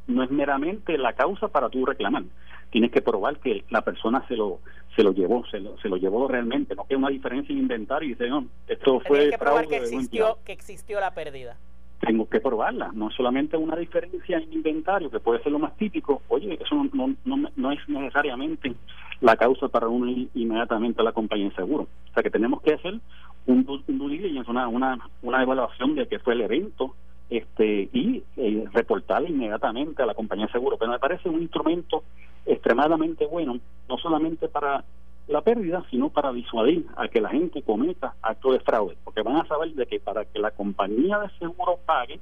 no 0.10 0.24
es 0.24 0.32
meramente 0.32 0.98
la 0.98 1.14
causa 1.14 1.48
para 1.48 1.70
tú 1.70 1.86
reclamar. 1.86 2.24
Tienes 2.72 2.92
que 2.92 3.02
probar 3.02 3.38
que 3.40 3.64
la 3.70 3.82
persona 3.82 4.26
se 4.28 4.36
lo 4.36 4.60
se 4.96 5.04
lo 5.04 5.14
llevó, 5.14 5.46
se 5.50 5.60
lo, 5.60 5.78
se 5.78 5.88
lo 5.88 5.98
llevó 5.98 6.28
realmente, 6.28 6.76
no 6.76 6.86
que 6.86 6.96
una 6.96 7.10
diferencia 7.10 7.54
en 7.54 7.60
inventario 7.60 8.08
y 8.08 8.12
dice, 8.14 8.28
no, 8.28 8.46
esto 8.68 9.00
fue 9.02 9.20
Tienes 9.20 9.32
que 9.32 9.38
probar 9.38 9.68
que 9.68 9.78
existió, 9.78 10.40
que 10.44 10.52
existió 10.52 11.00
la 11.00 11.14
pérdida. 11.14 11.56
Tengo 12.02 12.28
que 12.28 12.40
probarla, 12.40 12.92
no 12.94 13.10
solamente 13.12 13.56
una 13.56 13.76
diferencia 13.76 14.38
en 14.38 14.52
inventario, 14.52 15.12
que 15.12 15.20
puede 15.20 15.42
ser 15.44 15.52
lo 15.52 15.60
más 15.60 15.76
típico, 15.78 16.22
oye, 16.30 16.58
eso 16.62 16.76
no, 16.94 17.14
no, 17.24 17.50
no 17.56 17.72
es 17.72 17.80
necesariamente 17.88 18.74
la 19.22 19.36
causa 19.36 19.68
para 19.68 19.88
uno 19.88 20.10
ir 20.10 20.30
inmediatamente 20.34 21.02
a 21.02 21.04
la 21.04 21.12
compañía 21.12 21.50
de 21.50 21.56
seguro. 21.56 21.88
O 22.10 22.14
sea 22.14 22.24
que 22.24 22.30
tenemos 22.30 22.62
que 22.62 22.74
hacer 22.74 23.00
un, 23.46 23.84
un 23.88 23.98
due 23.98 24.12
diligence, 24.12 24.50
una, 24.50 24.68
una, 24.68 24.98
una 25.22 25.44
evaluación 25.44 25.96
de 25.96 26.08
qué 26.08 26.20
fue 26.20 26.34
el 26.34 26.42
evento, 26.42 26.96
este 27.30 27.90
y 27.94 28.24
eh, 28.38 28.66
reportar 28.74 29.24
inmediatamente 29.30 30.02
a 30.02 30.06
la 30.06 30.14
compañía 30.14 30.48
de 30.48 30.52
seguro. 30.52 30.78
Pero 30.78 30.92
me 30.92 31.00
parece 31.00 31.30
un 31.30 31.42
instrumento 31.42 32.04
extremadamente 32.46 33.26
bueno, 33.26 33.60
no 33.88 33.98
solamente 33.98 34.48
para 34.48 34.84
la 35.28 35.42
pérdida, 35.42 35.86
sino 35.92 36.10
para 36.10 36.34
disuadir 36.34 36.88
a 36.98 37.08
que 37.08 37.22
la 37.22 37.30
gente 37.30 37.62
cometa 37.62 38.16
actos 38.22 38.54
de 38.54 38.60
fraude, 38.62 38.98
porque 39.04 39.22
van 39.22 39.38
a 39.38 39.48
saber 39.48 39.74
de 39.74 39.86
que 39.86 40.00
para 40.00 40.26
que 40.26 40.40
la 40.40 40.52
compañía 40.52 41.20
de 41.20 41.30
seguro 41.38 41.78
pague, 41.86 42.20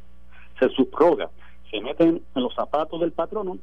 se 0.60 0.68
subroga, 0.70 1.30
se 1.72 1.80
meten 1.80 2.22
en 2.36 2.44
los 2.44 2.54
zapatos 2.54 3.00
del 3.00 3.14
patrono 3.14 3.58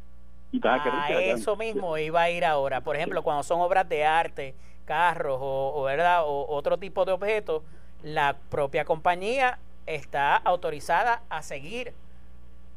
y 0.51 0.65
a 0.65 0.75
ah, 0.75 1.21
eso 1.21 1.57
mismo 1.57 1.99
iba 1.99 2.23
a 2.23 2.31
ir 2.31 2.45
ahora. 2.45 2.81
Por 2.81 2.95
ejemplo, 2.95 3.23
cuando 3.23 3.43
son 3.43 3.61
obras 3.61 3.89
de 3.89 4.05
arte, 4.05 4.55
carros 4.85 5.39
o, 5.41 5.73
o, 5.75 5.83
¿verdad? 5.83 6.23
o 6.25 6.47
otro 6.49 6.79
tipo 6.79 7.05
de 7.05 7.11
objetos, 7.11 7.63
la 8.05 8.37
propia 8.51 8.85
compañía 8.85 9.59
está 9.87 10.37
autorizada 10.37 11.23
a 11.29 11.43
seguir 11.43 11.93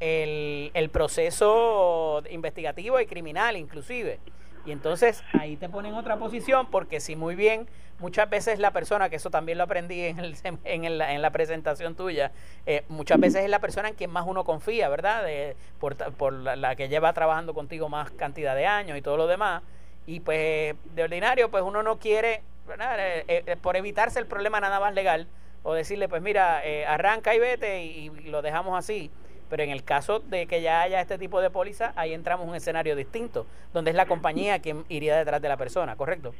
el, 0.00 0.70
el 0.74 0.90
proceso 0.90 2.22
investigativo 2.30 3.00
y 3.00 3.06
criminal 3.06 3.56
inclusive. 3.56 4.20
Y 4.64 4.72
entonces 4.72 5.24
ahí 5.32 5.56
te 5.56 5.68
ponen 5.68 5.94
otra 5.94 6.18
posición 6.18 6.70
porque 6.70 7.00
si 7.00 7.16
muy 7.16 7.34
bien, 7.34 7.66
muchas 8.00 8.28
veces 8.28 8.58
la 8.58 8.70
persona, 8.70 9.08
que 9.08 9.16
eso 9.16 9.30
también 9.30 9.56
lo 9.56 9.64
aprendí 9.64 10.02
en, 10.02 10.18
el, 10.18 10.36
en, 10.44 10.84
el, 10.84 11.00
en 11.00 11.22
la 11.22 11.30
presentación 11.30 11.94
tuya, 11.94 12.32
eh, 12.66 12.84
muchas 12.88 13.18
veces 13.18 13.44
es 13.44 13.50
la 13.50 13.60
persona 13.60 13.88
en 13.88 13.94
quien 13.94 14.10
más 14.10 14.26
uno 14.26 14.44
confía, 14.44 14.88
¿verdad? 14.88 15.24
De, 15.24 15.56
por, 15.80 15.96
por 15.96 16.32
la, 16.34 16.76
que 16.76 16.88
lleva 16.88 17.12
trabajando 17.12 17.54
contigo 17.54 17.88
más 17.88 18.10
cantidad 18.10 18.54
de 18.54 18.66
años 18.66 18.98
y 18.98 19.02
todo 19.02 19.16
lo 19.16 19.26
demás. 19.26 19.62
Y 20.06 20.20
pues 20.20 20.74
de 20.94 21.02
ordinario, 21.02 21.50
pues 21.50 21.62
uno 21.62 21.82
no 21.82 21.98
quiere, 21.98 22.42
eh, 22.78 23.24
eh, 23.46 23.56
por 23.60 23.76
evitarse 23.76 24.18
el 24.18 24.26
problema 24.26 24.60
nada 24.60 24.80
más 24.80 24.94
legal, 24.94 25.28
o 25.62 25.74
decirle, 25.74 26.08
pues 26.08 26.22
mira, 26.22 26.62
arranca 26.86 27.34
y 27.34 27.38
vete 27.38 27.84
y 27.84 28.10
lo 28.30 28.42
dejamos 28.42 28.78
así 28.78 29.10
pero 29.48 29.62
en 29.62 29.70
el 29.70 29.82
caso 29.84 30.20
de 30.20 30.46
que 30.46 30.62
ya 30.62 30.82
haya 30.82 31.00
este 31.00 31.18
tipo 31.18 31.40
de 31.40 31.50
póliza, 31.50 31.92
ahí 31.96 32.12
entramos 32.12 32.44
en 32.44 32.50
un 32.50 32.56
escenario 32.56 32.96
distinto, 32.96 33.46
donde 33.72 33.90
es 33.90 33.96
la 33.96 34.06
compañía 34.06 34.60
quien 34.60 34.84
iría 34.88 35.16
detrás 35.16 35.40
de 35.40 35.48
la 35.48 35.56
persona, 35.56 35.96
¿correcto? 35.96 36.34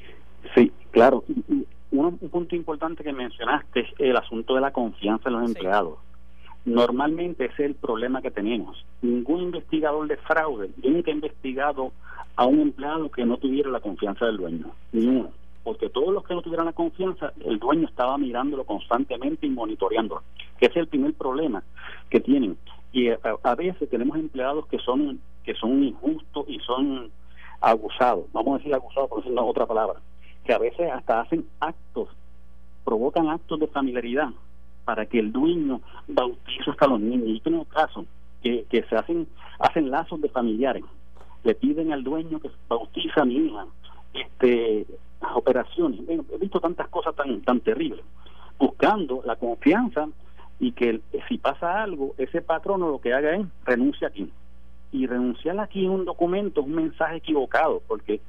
Sí, 0.55 0.73
claro. 0.91 1.25
Un, 1.91 2.19
punto 2.19 2.55
importante 2.55 3.03
que 3.03 3.13
mencionaste 3.13 3.81
es 3.81 3.89
el 3.99 4.17
asunto 4.17 4.55
de 4.55 4.61
la 4.61 4.73
confianza 4.73 5.29
en 5.29 5.37
los 5.37 5.49
empleados. 5.49 5.99
Normalmente 6.65 7.47
ese 7.47 7.55
es 7.65 7.71
el 7.71 7.75
problema 7.75 8.21
que 8.21 8.31
tenemos. 8.31 8.85
Ningún 9.01 9.45
investigador 9.45 10.07
de 10.07 10.17
fraude 10.19 10.71
nunca 10.83 11.11
ha 11.11 11.15
investigado 11.15 11.93
a 12.37 12.45
un 12.45 12.61
empleado 12.61 13.11
que 13.11 13.25
no 13.25 13.39
tuviera 13.39 13.71
la 13.71 13.81
confianza 13.81 14.27
del 14.27 14.37
dueño. 14.37 14.71
Ninguno. 14.93 15.31
Porque 15.69 15.91
todos 15.91 16.15
los 16.15 16.25
que 16.25 16.33
no 16.33 16.41
tuvieran 16.41 16.65
la 16.65 16.73
confianza, 16.73 17.35
el 17.45 17.59
dueño 17.59 17.87
estaba 17.89 18.17
mirándolo 18.17 18.65
constantemente 18.65 19.47
y 19.47 19.51
monitoreándolo. 19.51 20.23
Ese 20.59 20.71
es 20.71 20.77
el 20.79 20.87
primer 20.89 21.13
problema 21.13 21.63
que 22.09 22.21
tienen. 22.21 22.57
Y 22.91 23.11
a, 23.11 23.55
veces 23.55 23.87
tenemos 23.91 24.17
empleados 24.17 24.67
que 24.69 24.79
son 24.79 25.21
que 25.45 25.53
son 25.53 25.85
injustos 25.85 26.47
y 26.49 26.59
son 26.61 27.11
abusados. 27.61 28.25
Vamos 28.33 28.55
a 28.55 28.59
decir 28.59 28.75
abusados 28.75 29.11
por 29.11 29.23
decir 29.23 29.39
otra 29.39 29.67
palabra. 29.67 30.01
Que 30.43 30.55
a 30.55 30.59
veces 30.59 30.91
hasta 30.91 31.21
hacen 31.21 31.47
actos 31.61 32.09
provocan 32.83 33.29
actos 33.29 33.61
de 33.61 33.67
familiaridad 33.67 34.31
para 34.87 35.05
que 35.05 35.19
el 35.19 35.33
dueño 35.33 35.83
bautice 36.07 36.71
hasta 36.71 36.87
los 36.87 36.99
niños. 36.99 37.29
Y 37.29 37.41
tengo 37.41 37.67
casos 37.67 38.07
que, 38.43 38.65
que 38.71 38.85
se 38.85 38.97
hacen 38.97 39.29
hacen 39.59 39.91
lazos 39.91 40.19
de 40.23 40.31
familiares. 40.31 40.85
Le 41.45 41.55
piden 41.55 41.93
al 41.93 42.05
dueño 42.05 42.41
que 42.41 42.51
bautiza 42.71 43.21
a 43.21 43.27
mi 43.27 43.35
hija. 43.35 43.67
Este 44.15 44.87
operaciones 45.35 46.01
he 46.09 46.39
visto 46.39 46.61
tantas 46.61 46.89
cosas 46.89 47.15
tan 47.15 47.41
tan 47.43 47.61
terribles 47.61 48.05
buscando 48.59 49.23
la 49.25 49.37
confianza 49.37 50.09
y 50.61 50.73
que 50.73 51.01
si 51.29 51.39
pasa 51.39 51.83
algo, 51.83 52.15
ese 52.19 52.43
patrono 52.43 52.91
lo 52.91 53.01
que 53.01 53.15
haga 53.15 53.37
es 53.37 53.47
renuncia 53.65 54.09
aquí. 54.09 54.31
Y 54.91 55.07
renunciar 55.07 55.59
aquí 55.61 55.85
en 55.85 55.91
un 55.91 56.05
documento 56.05 56.63
un 56.63 56.75
mensaje 56.75 57.17
equivocado, 57.17 57.83
porque 57.87 58.21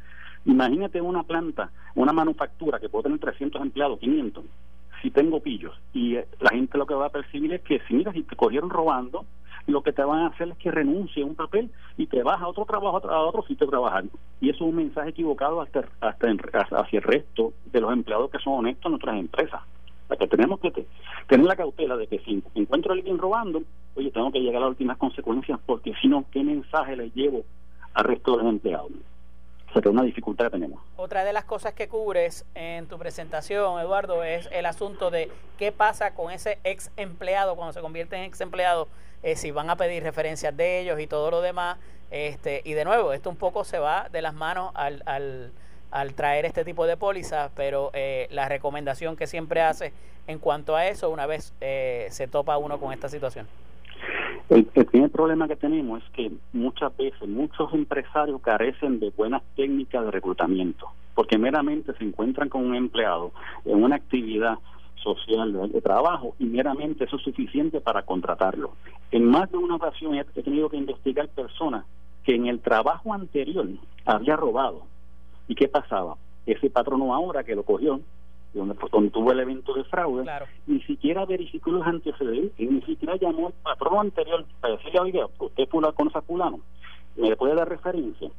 imagínate 0.46 1.02
una 1.02 1.24
planta, 1.24 1.72
una 1.96 2.14
manufactura 2.14 2.80
que 2.80 2.90
puede 2.90 3.04
tener 3.04 3.20
300 3.20 3.62
empleados, 3.62 4.00
500, 4.00 4.44
si 5.02 5.10
tengo 5.10 5.40
pillos, 5.40 5.80
y 5.94 6.18
eh, 6.18 6.28
la 6.40 6.50
gente 6.50 6.78
lo 6.78 6.86
que 6.86 6.94
va 6.94 7.08
a 7.08 7.12
percibir 7.12 7.54
es 7.54 7.62
que 7.62 7.80
si 7.88 7.94
mira, 7.94 8.12
si 8.12 8.24
te 8.24 8.36
cogieron 8.36 8.70
robando, 8.70 9.26
lo 9.70 9.82
que 9.84 9.94
te 9.94 10.04
van 10.04 10.20
a 10.20 10.28
hacer 10.28 10.50
es 10.50 10.58
que 10.58 10.72
renuncie 10.72 11.24
a 11.24 11.26
un 11.26 11.36
papel 11.36 11.72
y 11.98 12.08
te 12.08 12.24
vas 12.24 12.42
a 12.42 12.48
otro 12.48 12.66
trabajo, 12.66 12.98
a 13.10 13.22
otro 13.22 13.44
sitio 13.44 13.68
de 13.68 13.72
trabajar. 13.72 14.04
Y 14.42 14.50
eso 14.50 14.66
es 14.66 14.70
un 14.70 14.76
mensaje 14.76 15.10
equivocado 15.10 15.62
hasta, 15.62 15.86
hasta 16.02 16.28
hacia 16.28 16.98
el 16.98 17.04
resto 17.04 17.54
de 17.66 17.82
los 17.82 17.92
empleados 17.94 18.32
que 18.32 18.40
son 18.40 18.54
honestos 18.54 18.86
en 18.86 18.92
nuestras 18.92 19.18
empresas 19.18 19.62
que 20.18 20.28
tenemos 20.28 20.60
que 20.60 20.72
tener 21.28 21.46
la 21.46 21.56
cautela 21.56 21.96
de 21.96 22.08
que 22.08 22.20
si 22.20 22.44
encuentro 22.56 22.92
a 22.92 22.96
alguien 22.96 23.18
robando, 23.18 23.62
oye, 23.96 24.12
tengo 24.12 24.32
que 24.32 24.40
llegar 24.40 24.58
a 24.58 24.66
las 24.66 24.70
últimas 24.70 24.98
consecuencias 24.98 25.60
porque 25.66 25.94
si 26.02 26.08
no, 26.08 26.26
¿qué 26.32 26.44
mensaje 26.44 26.96
le 26.96 27.12
llevo 27.12 27.44
al 27.94 28.06
resto 28.06 28.32
de 28.32 28.44
los 28.44 28.48
empleados? 28.48 28.92
O 29.70 29.74
sea, 29.74 29.84
que 29.84 29.90
es 29.90 29.94
una 29.94 30.04
dificultad 30.04 30.46
que 30.46 30.52
tenemos. 30.52 30.82
Otra 30.98 31.24
de 31.24 31.32
las 31.32 31.44
cosas 31.44 31.74
que 31.74 31.88
cubres 31.88 32.44
en 32.56 32.88
tu 32.88 32.98
presentación, 32.98 33.80
Eduardo, 33.80 34.24
es 34.24 34.50
el 34.52 34.66
asunto 34.66 35.12
de 35.12 35.30
qué 35.60 35.72
pasa 35.72 36.16
con 36.16 36.32
ese 36.32 36.58
ex 36.64 36.92
empleado 36.98 37.56
cuando 37.56 37.74
se 37.74 37.82
convierte 37.82 38.18
en 38.18 38.24
ex 38.24 38.42
empleado, 38.42 38.88
eh, 39.24 39.36
si 39.36 39.52
van 39.52 39.70
a 39.70 39.76
pedir 39.76 40.04
referencias 40.04 40.56
de 40.56 40.80
ellos 40.80 41.00
y 41.00 41.08
todo 41.08 41.32
lo 41.32 41.42
demás. 41.42 41.78
Este, 42.12 42.62
y 42.66 42.74
de 42.74 42.86
nuevo, 42.86 43.14
esto 43.14 43.30
un 43.30 43.36
poco 43.36 43.64
se 43.64 43.80
va 43.80 44.10
de 44.10 44.22
las 44.22 44.34
manos 44.34 44.72
al, 44.76 45.04
al 45.06 45.52
al 45.92 46.14
traer 46.14 46.46
este 46.46 46.64
tipo 46.64 46.86
de 46.86 46.98
pólizas, 46.98 47.52
pero 47.56 47.92
eh, 47.94 48.28
la 48.32 48.48
recomendación 48.48 49.16
que 49.16 49.28
siempre 49.28 49.62
hace 49.62 49.94
en 50.28 50.40
cuanto 50.40 50.76
a 50.76 50.88
eso, 50.88 51.10
una 51.10 51.26
vez 51.26 51.54
eh, 51.62 52.08
se 52.12 52.28
topa 52.28 52.58
uno 52.58 52.80
con 52.80 52.94
esta 52.94 53.10
situación. 53.10 53.48
El, 54.50 54.66
primer 54.66 55.10
problema 55.12 55.48
que 55.48 55.56
tenemos 55.56 56.04
es 56.04 56.10
que 56.12 56.32
muchas 56.54 56.96
veces 56.98 57.28
muchos 57.28 57.72
empresarios 57.74 58.42
carecen 58.42 59.00
de 59.00 59.12
buenas 59.12 59.44
técnicas 59.56 60.06
de 60.06 60.12
reclutamiento, 60.12 60.88
porque 61.16 61.38
meramente 61.38 61.94
se 61.94 62.04
encuentran 62.04 62.50
con 62.50 62.66
un 62.66 62.76
empleado 62.76 63.32
en 63.66 63.84
una 63.84 63.96
actividad 63.96 64.58
social 64.96 65.72
de, 65.72 65.82
trabajo 65.82 66.36
y 66.40 66.46
meramente 66.46 67.06
eso 67.06 67.16
es 67.16 67.24
suficiente 67.24 67.80
para 67.80 68.04
contratarlo. 68.04 68.74
En 69.12 69.26
más 69.26 69.52
de 69.52 69.58
una 69.58 69.76
ocasión 69.76 70.16
he 70.16 70.24
tenido 70.24 70.70
que 70.70 70.78
investigar 70.78 71.28
personas 71.30 71.86
que 72.24 72.36
en 72.36 72.48
el 72.48 72.60
trabajo 72.60 73.14
anterior 73.14 73.68
había 74.06 74.36
robado 74.36 74.84
¿Y 75.50 75.56
qué 75.56 75.68
pasaba? 75.68 76.16
Ese 76.46 76.70
patrono 76.70 77.14
ahora 77.14 77.44
que 77.44 77.56
lo 77.56 77.64
cogió, 77.64 78.00
donde, 78.54 78.76
donde 78.92 79.10
tuvo 79.10 79.32
el 79.32 79.40
evento 79.40 79.74
de 79.74 79.84
fraude, 79.84 80.24
ni 80.68 80.80
siquiera 80.84 81.26
verificó 81.26 81.72
los 81.72 81.86
antecedentes, 81.86 82.72
ni 82.72 82.82
siquiera 82.84 83.16
llamó 83.16 83.48
al 83.48 83.54
patrono 83.64 84.02
anterior 84.02 84.46
para 84.62 84.76
decirle, 84.76 85.00
oiga, 85.00 85.28
usted 85.40 85.68
conoce 85.68 86.18
a 86.18 86.22
fulano, 86.22 86.60
me 87.18 87.36
puede 87.36 87.56
dar 87.56 87.68
referencia. 87.68 88.30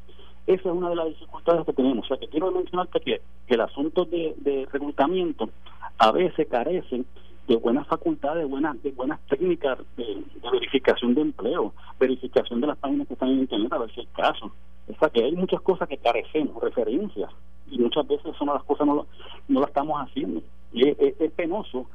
Esa 0.47 0.69
es 0.69 0.75
una 0.75 0.89
de 0.89 0.97
las 0.97 1.09
dificultades 1.09 1.67
que 1.67 1.73
tenemos. 1.73 2.05
O 2.05 2.09
sea, 2.09 2.17
que 2.17 2.29
quiero 2.29 2.51
mencionarte 2.53 3.01
que, 3.01 3.21
que 3.47 3.55
el 3.55 3.61
asunto 3.61 4.05
de, 4.05 4.35
de 4.39 4.67
reclutamiento 4.71 5.51
a 5.99 6.13
veces 6.13 6.47
carecen 6.49 7.07
de 7.51 7.57
buenas 7.57 7.85
facultades, 7.89 8.45
de 8.45 8.45
buenas, 8.45 8.81
de 8.81 8.93
buenas 8.93 9.19
técnicas 9.29 9.77
de, 9.97 10.23
verificación 10.53 11.17
de 11.17 11.23
empleo, 11.23 11.75
verificación 11.99 12.61
de 12.61 12.69
las 12.69 12.79
páginas 12.79 13.09
que 13.09 13.15
están 13.15 13.31
en 13.31 13.41
Internet, 13.41 13.73
a 13.73 13.79
ver 13.79 13.93
si 13.93 14.03
es 14.03 14.09
caso. 14.15 14.53
O 14.89 14.97
sea 15.01 15.09
que 15.09 15.25
hay 15.25 15.33
muchas 15.33 15.61
cosas 15.61 15.89
que 15.89 15.99
carecemos, 15.99 16.63
referencias, 16.63 17.29
y 17.67 17.79
muchas 17.79 18.07
veces 18.07 18.37
son 18.39 18.49
las 18.49 18.63
cosas 18.63 18.87
no, 18.87 19.05
no 19.49 19.61
las 19.61 19.69
estamos 19.69 20.01
haciendo. 20.01 20.41
Y 20.73 20.91
es, 20.91 21.33
penoso, 21.33 21.87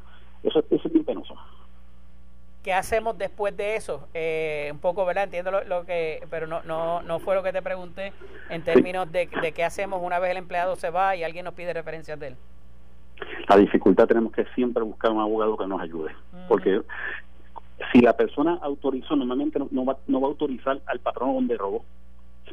eso, 0.44 0.62
es 0.70 0.92
bien 0.92 1.06
penoso. 1.06 1.34
¿Qué 2.62 2.74
hacemos 2.74 3.18
después 3.18 3.56
de 3.56 3.78
eso? 3.78 4.10
Eh, 4.14 4.68
un 4.74 4.80
poco, 4.80 5.06
¿verdad? 5.06 5.24
Entiendo 5.24 5.52
lo, 5.52 5.86
que, 5.86 6.28
pero 6.30 6.48
no, 6.48 6.64
no, 6.64 7.02
no 7.02 7.20
fue 7.20 7.34
lo 7.34 7.44
que 7.44 7.54
te 7.54 7.62
pregunté 7.62 8.12
en 8.50 8.62
términos 8.62 9.10
de, 9.10 9.30
de 9.42 9.52
qué 9.54 9.64
hacemos 9.64 10.02
una 10.04 10.20
vez 10.20 10.32
el 10.32 10.38
empleado 10.38 10.76
se 10.76 10.90
va 10.90 11.16
y 11.16 11.24
alguien 11.24 11.46
nos 11.46 11.54
pide 11.54 11.72
referencias 11.72 12.20
de 12.20 12.28
él. 12.28 12.36
La 13.48 13.58
dificultad 13.58 14.08
tenemos 14.08 14.34
que 14.34 14.46
siempre 14.56 14.84
buscar 14.84 15.12
un 15.12 15.22
abogado 15.22 15.58
que 15.58 15.68
nos 15.68 15.82
ayude, 15.82 16.12
porque 16.48 16.82
si 17.92 18.02
la 18.02 18.14
persona 18.14 18.60
autorizó, 18.62 19.16
normalmente 19.16 19.60
no, 19.72 19.86
va, 19.86 19.98
no 20.08 20.22
va 20.22 20.28
a 20.28 20.32
autorizar 20.32 20.82
al 20.86 21.00
patrón 21.00 21.34
donde 21.34 21.58
robó. 21.58 21.84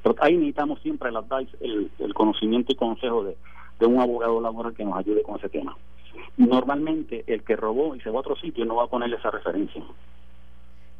Pero 0.02 0.16
ahí 0.20 0.36
necesitamos 0.36 0.80
siempre 0.80 1.10
el 1.10 1.16
advice, 1.16 1.56
el, 1.60 2.14
conocimiento 2.14 2.72
y 2.72 2.76
consejo 2.76 3.24
de, 3.24 3.36
de 3.78 3.86
un 3.86 4.00
abogado 4.00 4.40
laboral 4.40 4.74
que 4.74 4.84
nos 4.84 4.96
ayude 4.96 5.22
con 5.22 5.36
ese 5.36 5.48
tema. 5.48 5.76
Normalmente 6.36 7.24
el 7.26 7.42
que 7.42 7.56
robó 7.56 7.94
y 7.94 8.00
se 8.00 8.10
va 8.10 8.16
a 8.16 8.20
otro 8.20 8.36
sitio 8.36 8.64
no 8.64 8.76
va 8.76 8.84
a 8.84 8.88
ponerle 8.88 9.16
esa 9.16 9.30
referencia. 9.30 9.82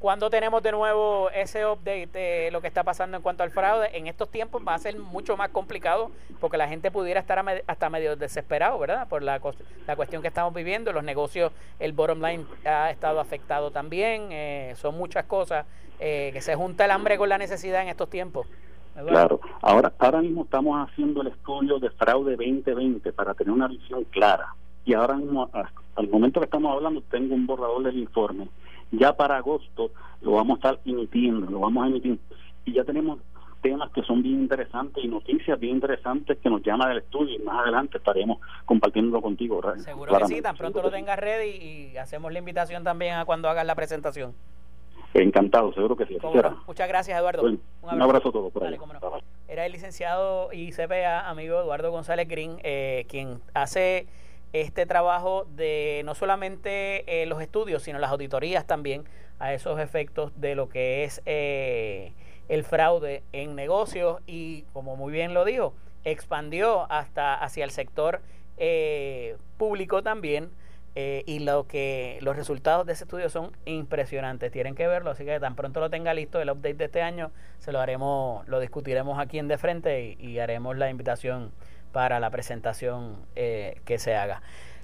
Cuando 0.02 0.30
tenemos 0.30 0.64
de 0.64 0.72
nuevo 0.72 1.30
ese 1.30 1.64
update 1.64 2.50
lo 2.50 2.60
que 2.60 2.66
está 2.66 2.82
pasando 2.82 3.16
en 3.16 3.22
cuanto 3.22 3.44
al 3.44 3.52
fraude? 3.52 3.96
En 3.96 4.08
estos 4.08 4.28
tiempos 4.28 4.60
va 4.66 4.74
a 4.74 4.78
ser 4.78 4.98
mucho 4.98 5.36
más 5.36 5.50
complicado 5.50 6.10
porque 6.40 6.56
la 6.56 6.66
gente 6.66 6.90
pudiera 6.90 7.20
estar 7.20 7.44
hasta 7.68 7.88
medio 7.88 8.16
desesperado, 8.16 8.76
¿verdad? 8.80 9.06
Por 9.06 9.22
la, 9.22 9.40
la 9.86 9.94
cuestión 9.94 10.20
que 10.20 10.26
estamos 10.26 10.52
viviendo. 10.54 10.92
Los 10.92 11.04
negocios, 11.04 11.52
el 11.78 11.92
bottom 11.92 12.20
line 12.20 12.44
ha 12.64 12.90
estado 12.90 13.20
afectado 13.20 13.70
también. 13.70 14.32
Eh, 14.32 14.72
son 14.74 14.98
muchas 14.98 15.24
cosas 15.26 15.66
eh, 16.00 16.30
que 16.32 16.40
se 16.40 16.56
junta 16.56 16.84
el 16.84 16.90
hambre 16.90 17.16
con 17.16 17.28
la 17.28 17.38
necesidad 17.38 17.80
en 17.82 17.88
estos 17.88 18.10
tiempos. 18.10 18.48
Claro, 19.06 19.40
ahora, 19.60 19.92
ahora 20.00 20.20
mismo 20.20 20.42
estamos 20.42 20.84
haciendo 20.84 21.22
el 21.22 21.28
estudio 21.28 21.78
de 21.78 21.90
fraude 21.90 22.32
2020 22.32 23.12
para 23.12 23.34
tener 23.34 23.52
una 23.52 23.68
visión 23.68 24.02
clara. 24.10 24.52
Y 24.84 24.94
ahora 24.94 25.14
mismo, 25.14 25.48
al 25.94 26.08
momento 26.08 26.40
que 26.40 26.46
estamos 26.46 26.74
hablando, 26.74 27.02
tengo 27.02 27.36
un 27.36 27.46
borrador 27.46 27.84
del 27.84 27.98
informe 28.00 28.48
ya 28.92 29.16
para 29.16 29.38
agosto 29.38 29.90
lo 30.20 30.32
vamos 30.32 30.56
a 30.56 30.68
estar 30.68 30.80
emitiendo, 30.84 31.50
lo 31.50 31.60
vamos 31.60 31.84
a 31.84 31.88
emitir. 31.88 32.18
Y 32.64 32.74
ya 32.74 32.84
tenemos 32.84 33.18
temas 33.62 33.90
que 33.92 34.02
son 34.02 34.22
bien 34.22 34.40
interesantes 34.40 35.02
y 35.02 35.08
noticias 35.08 35.58
bien 35.58 35.76
interesantes 35.76 36.38
que 36.38 36.50
nos 36.50 36.62
llaman 36.62 36.88
del 36.90 36.98
estudio 36.98 37.36
y 37.36 37.38
más 37.42 37.62
adelante 37.62 37.98
estaremos 37.98 38.38
compartiéndolo 38.64 39.22
contigo. 39.22 39.60
Seguro 39.78 40.18
que 40.18 40.26
sí, 40.26 40.42
tan 40.42 40.56
pronto 40.56 40.82
lo 40.82 40.90
tengas 40.90 41.18
ready 41.18 41.92
y 41.92 41.96
hacemos 41.96 42.32
la 42.32 42.40
invitación 42.40 42.84
también 42.84 43.14
a 43.14 43.24
cuando 43.24 43.48
hagas 43.48 43.64
la 43.64 43.74
presentación. 43.74 44.34
Encantado, 45.14 45.72
seguro 45.74 45.96
que 45.96 46.06
sí. 46.06 46.16
Muchas 46.66 46.88
gracias, 46.88 47.18
Eduardo. 47.18 47.42
un, 47.42 47.60
abrazo. 48.02 48.30
a 48.30 48.32
todos. 48.32 48.52
Era 49.46 49.66
el 49.66 49.72
licenciado 49.72 50.50
y 50.52 50.72
CPA, 50.72 51.28
amigo 51.28 51.60
Eduardo 51.60 51.90
González 51.90 52.26
Green, 52.28 52.56
eh, 52.62 53.04
quien 53.08 53.40
hace 53.52 54.06
este 54.52 54.86
trabajo 54.86 55.46
de 55.56 56.02
no 56.04 56.14
solamente 56.14 57.22
eh, 57.22 57.26
los 57.26 57.40
estudios, 57.40 57.82
sino 57.82 57.98
las 57.98 58.10
auditorías 58.10 58.66
también 58.66 59.04
a 59.38 59.52
esos 59.54 59.80
efectos 59.80 60.32
de 60.40 60.54
lo 60.54 60.68
que 60.68 61.04
es 61.04 61.22
eh, 61.26 62.12
el 62.48 62.64
fraude 62.64 63.22
en 63.32 63.54
negocios 63.54 64.20
y, 64.26 64.62
como 64.72 64.96
muy 64.96 65.12
bien 65.12 65.34
lo 65.34 65.44
dijo, 65.44 65.74
expandió 66.04 66.90
hasta 66.90 67.34
hacia 67.34 67.64
el 67.64 67.70
sector 67.70 68.20
eh, 68.58 69.36
público 69.56 70.02
también. 70.02 70.50
Eh, 70.94 71.22
y 71.24 71.38
lo 71.38 71.66
que 71.66 72.18
los 72.20 72.36
resultados 72.36 72.84
de 72.84 72.92
ese 72.92 73.04
estudio 73.04 73.30
son 73.30 73.52
impresionantes. 73.64 74.52
Tienen 74.52 74.74
que 74.74 74.86
verlo, 74.86 75.10
así 75.10 75.24
que 75.24 75.40
tan 75.40 75.56
pronto 75.56 75.80
lo 75.80 75.88
tenga 75.88 76.12
listo 76.12 76.38
el 76.38 76.50
update 76.50 76.74
de 76.74 76.84
este 76.84 77.00
año, 77.00 77.30
se 77.60 77.72
lo 77.72 77.80
haremos, 77.80 78.46
lo 78.46 78.60
discutiremos 78.60 79.18
aquí 79.18 79.38
en 79.38 79.48
de 79.48 79.56
frente 79.56 80.16
y, 80.18 80.38
haremos 80.38 80.76
la 80.76 80.90
invitación 80.90 81.50
para 81.92 82.20
la 82.20 82.30
presentación 82.30 83.24
eh, 83.36 83.80
que 83.84 83.98
se 83.98 84.16
haga. 84.16 84.42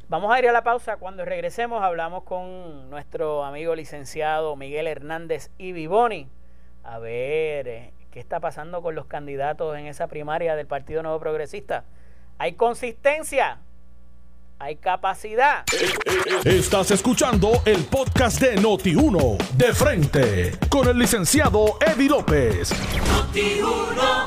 Vamos 0.09 0.33
a 0.33 0.39
ir 0.39 0.49
a 0.49 0.53
la 0.53 0.63
pausa. 0.63 0.97
Cuando 0.97 1.25
regresemos 1.25 1.83
hablamos 1.83 2.23
con 2.23 2.89
nuestro 2.91 3.45
amigo 3.45 3.75
licenciado 3.75 4.57
Miguel 4.57 4.87
Hernández 4.87 5.51
y 5.59 5.73
Vivoni 5.73 6.29
a 6.85 6.99
ver 6.99 7.69
eh, 7.69 7.93
qué 8.11 8.21
está 8.21 8.41
pasando 8.41 8.81
con 8.81 8.95
los 8.95 9.07
candidatos 9.07 9.77
en 9.77 9.87
esa 9.87 10.07
primaria 10.07 10.57
del 10.57 10.67
Partido 10.67 11.03
Nuevo 11.03 11.21
Progresista. 11.21 11.85
¿Hay 12.39 12.55
consistencia? 12.55 13.59
¿Hay 14.61 14.75
capacidad? 14.77 15.65
Estás 16.45 16.91
escuchando 16.91 17.63
el 17.65 17.85
podcast 17.85 18.41
de 18.41 18.57
Noti1, 18.57 19.39
de 19.53 19.73
frente, 19.73 20.59
con 20.69 20.89
el 20.89 20.99
licenciado 20.99 21.79
Eddie 21.81 22.09
López. 22.09 22.73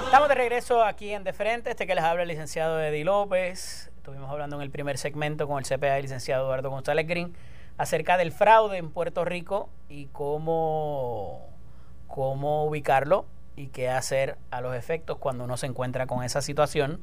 Estamos 0.05 0.29
de 0.29 0.35
regreso 0.35 0.85
aquí 0.85 1.11
en 1.11 1.25
De 1.25 1.33
Frente, 1.33 1.71
este 1.71 1.85
que 1.85 1.95
les 1.95 2.03
habla 2.05 2.21
el 2.21 2.29
licenciado 2.29 2.79
Eddie 2.79 3.03
López. 3.03 3.91
Estuvimos 3.97 4.31
hablando 4.31 4.55
en 4.55 4.61
el 4.61 4.71
primer 4.71 4.97
segmento 4.97 5.49
con 5.49 5.59
el 5.59 5.65
CPA, 5.65 5.97
el 5.97 6.03
licenciado 6.03 6.45
Eduardo 6.45 6.69
González 6.69 7.05
Green, 7.07 7.35
acerca 7.77 8.15
del 8.15 8.31
fraude 8.31 8.77
en 8.77 8.89
Puerto 8.89 9.25
Rico 9.25 9.69
y 9.89 10.05
cómo 10.13 11.49
cómo 12.07 12.65
ubicarlo 12.65 13.25
y 13.57 13.67
qué 13.67 13.89
hacer 13.89 14.37
a 14.49 14.61
los 14.61 14.75
efectos 14.75 15.17
cuando 15.17 15.43
uno 15.43 15.57
se 15.57 15.65
encuentra 15.65 16.07
con 16.07 16.23
esa 16.23 16.41
situación 16.41 17.01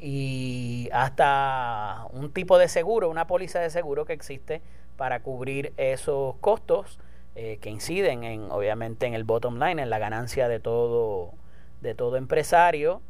y 0.00 0.88
hasta 0.92 2.06
un 2.12 2.32
tipo 2.32 2.58
de 2.58 2.68
seguro, 2.68 3.10
una 3.10 3.26
póliza 3.26 3.60
de 3.60 3.70
seguro 3.70 4.06
que 4.06 4.14
existe 4.14 4.62
para 4.96 5.20
cubrir 5.20 5.72
esos 5.76 6.36
costos 6.36 6.98
eh, 7.34 7.58
que 7.60 7.70
inciden 7.70 8.24
en 8.24 8.50
obviamente 8.50 9.06
en 9.06 9.14
el 9.14 9.24
bottom 9.24 9.58
line, 9.58 9.82
en 9.82 9.90
la 9.90 9.98
ganancia 9.98 10.48
de 10.48 10.58
todo 10.58 11.32
de 11.80 11.94
todo 11.94 12.16
empresario 12.16 13.02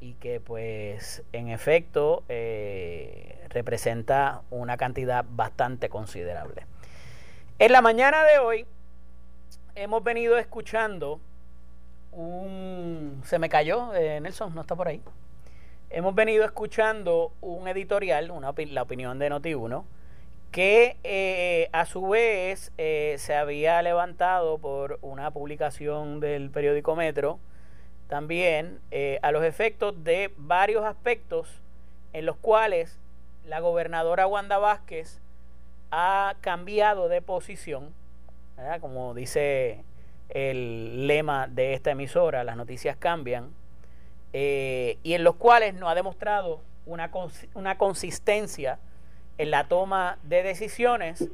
y 0.00 0.14
que 0.14 0.40
pues 0.40 1.22
en 1.32 1.48
efecto 1.48 2.24
eh, 2.28 3.46
representa 3.50 4.42
una 4.50 4.76
cantidad 4.76 5.24
bastante 5.28 5.88
considerable. 5.88 6.66
En 7.58 7.72
la 7.72 7.82
mañana 7.82 8.24
de 8.24 8.38
hoy 8.38 8.66
hemos 9.74 10.02
venido 10.02 10.38
escuchando 10.38 11.20
un... 12.12 13.20
Se 13.24 13.38
me 13.38 13.48
cayó, 13.48 13.94
eh, 13.94 14.20
Nelson, 14.20 14.54
no 14.54 14.62
está 14.62 14.74
por 14.74 14.88
ahí. 14.88 15.02
Hemos 15.90 16.14
venido 16.14 16.44
escuchando 16.44 17.32
un 17.40 17.68
editorial, 17.68 18.30
una 18.30 18.52
la 18.68 18.82
opinión 18.82 19.18
de 19.18 19.30
Noti1, 19.30 19.84
que 20.50 20.96
eh, 21.04 21.68
a 21.72 21.84
su 21.84 22.08
vez 22.08 22.72
eh, 22.78 23.16
se 23.18 23.34
había 23.34 23.82
levantado 23.82 24.58
por 24.58 24.98
una 25.02 25.30
publicación 25.30 26.20
del 26.20 26.50
periódico 26.50 26.96
Metro, 26.96 27.38
también 28.08 28.80
a 29.22 29.30
los 29.30 29.44
efectos 29.44 30.02
de 30.02 30.32
varios 30.36 30.84
aspectos 30.84 31.60
en 32.12 32.26
los 32.26 32.36
cuales 32.36 32.98
la 33.46 33.60
gobernadora 33.60 34.26
Wanda 34.26 34.58
Vázquez 34.58 35.20
ha 35.92 36.34
cambiado 36.40 37.08
de 37.08 37.22
posición 37.22 37.94
como 38.80 39.14
dice 39.14 39.84
el 40.28 41.06
lema 41.06 41.48
de 41.48 41.74
esta 41.74 41.90
emisora, 41.90 42.44
las 42.44 42.56
noticias 42.56 42.96
cambian, 42.96 43.50
eh, 44.32 44.98
y 45.02 45.14
en 45.14 45.24
los 45.24 45.36
cuales 45.36 45.74
no 45.74 45.88
ha 45.88 45.94
demostrado 45.94 46.60
una, 46.86 47.10
una 47.54 47.78
consistencia 47.78 48.78
en 49.38 49.50
la 49.50 49.64
toma 49.64 50.18
de 50.22 50.42
decisiones 50.42 51.28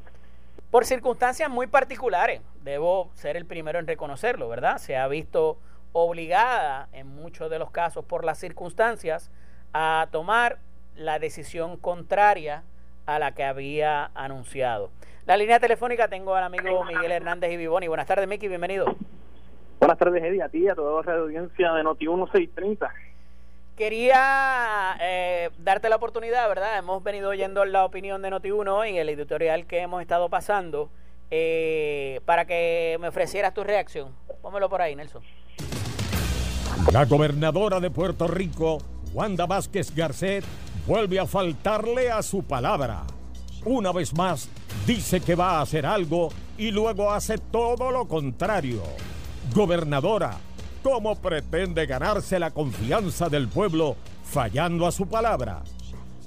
por 0.70 0.84
circunstancias 0.84 1.50
muy 1.50 1.66
particulares. 1.66 2.40
Debo 2.62 3.10
ser 3.14 3.36
el 3.36 3.46
primero 3.46 3.78
en 3.78 3.86
reconocerlo, 3.86 4.48
¿verdad? 4.48 4.78
Se 4.78 4.96
ha 4.96 5.08
visto 5.08 5.58
obligada 5.92 6.88
en 6.92 7.06
muchos 7.06 7.50
de 7.50 7.58
los 7.58 7.70
casos 7.70 8.04
por 8.04 8.24
las 8.24 8.38
circunstancias 8.38 9.30
a 9.72 10.08
tomar 10.10 10.58
la 10.94 11.18
decisión 11.18 11.76
contraria 11.76 12.62
a 13.06 13.18
la 13.18 13.32
que 13.32 13.44
había 13.44 14.10
anunciado. 14.14 14.90
La 15.26 15.36
línea 15.36 15.58
telefónica 15.58 16.08
tengo 16.08 16.34
al 16.34 16.44
amigo 16.44 16.84
Miguel 16.84 17.12
Hernández 17.12 17.52
y 17.52 17.56
Vivoni. 17.56 17.88
Buenas 17.88 18.06
tardes, 18.06 18.28
Miki, 18.28 18.48
bienvenido. 18.48 18.96
Buenas 19.86 20.00
tardes, 20.00 20.24
Eddie, 20.24 20.42
a 20.42 20.48
ti 20.48 20.58
y 20.64 20.68
a 20.68 20.74
toda 20.74 21.00
la 21.04 21.20
audiencia 21.20 21.72
de 21.74 21.84
Noti 21.84 22.08
1630. 22.08 22.92
Quería 23.76 24.96
eh, 25.00 25.50
darte 25.58 25.88
la 25.88 25.94
oportunidad, 25.94 26.48
¿verdad? 26.48 26.76
Hemos 26.76 27.04
venido 27.04 27.30
oyendo 27.30 27.64
la 27.64 27.84
opinión 27.84 28.20
de 28.20 28.32
Noti1 28.32 28.88
en 28.88 28.96
el 28.96 29.08
editorial 29.10 29.64
que 29.66 29.78
hemos 29.78 30.02
estado 30.02 30.28
pasando 30.28 30.90
eh, 31.30 32.20
para 32.24 32.46
que 32.46 32.98
me 33.00 33.06
ofrecieras 33.06 33.54
tu 33.54 33.62
reacción. 33.62 34.08
Pónmelo 34.42 34.68
por 34.68 34.82
ahí, 34.82 34.96
Nelson. 34.96 35.22
La 36.92 37.04
gobernadora 37.04 37.78
de 37.78 37.88
Puerto 37.88 38.26
Rico, 38.26 38.78
Wanda 39.14 39.46
Vázquez 39.46 39.94
Garcet, 39.94 40.44
vuelve 40.84 41.20
a 41.20 41.26
faltarle 41.26 42.10
a 42.10 42.24
su 42.24 42.42
palabra. 42.42 43.04
Una 43.64 43.92
vez 43.92 44.12
más, 44.14 44.48
dice 44.84 45.20
que 45.20 45.36
va 45.36 45.58
a 45.58 45.60
hacer 45.60 45.86
algo 45.86 46.30
y 46.58 46.72
luego 46.72 47.12
hace 47.12 47.38
todo 47.38 47.92
lo 47.92 48.08
contrario. 48.08 48.82
Gobernadora, 49.54 50.38
¿cómo 50.82 51.16
pretende 51.16 51.86
ganarse 51.86 52.38
la 52.38 52.50
confianza 52.50 53.28
del 53.28 53.48
pueblo 53.48 53.96
fallando 54.24 54.86
a 54.86 54.92
su 54.92 55.06
palabra? 55.06 55.62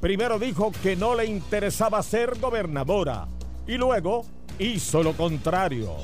Primero 0.02 0.40
dijo 0.40 0.72
que 0.84 0.96
no 0.96 1.16
le 1.16 1.26
interesaba 1.26 2.02
ser 2.04 2.40
gobernadora 2.40 3.28
y 3.68 3.78
luego 3.78 4.26
hizo 4.58 5.04
lo 5.04 5.14
contrario. 5.14 5.96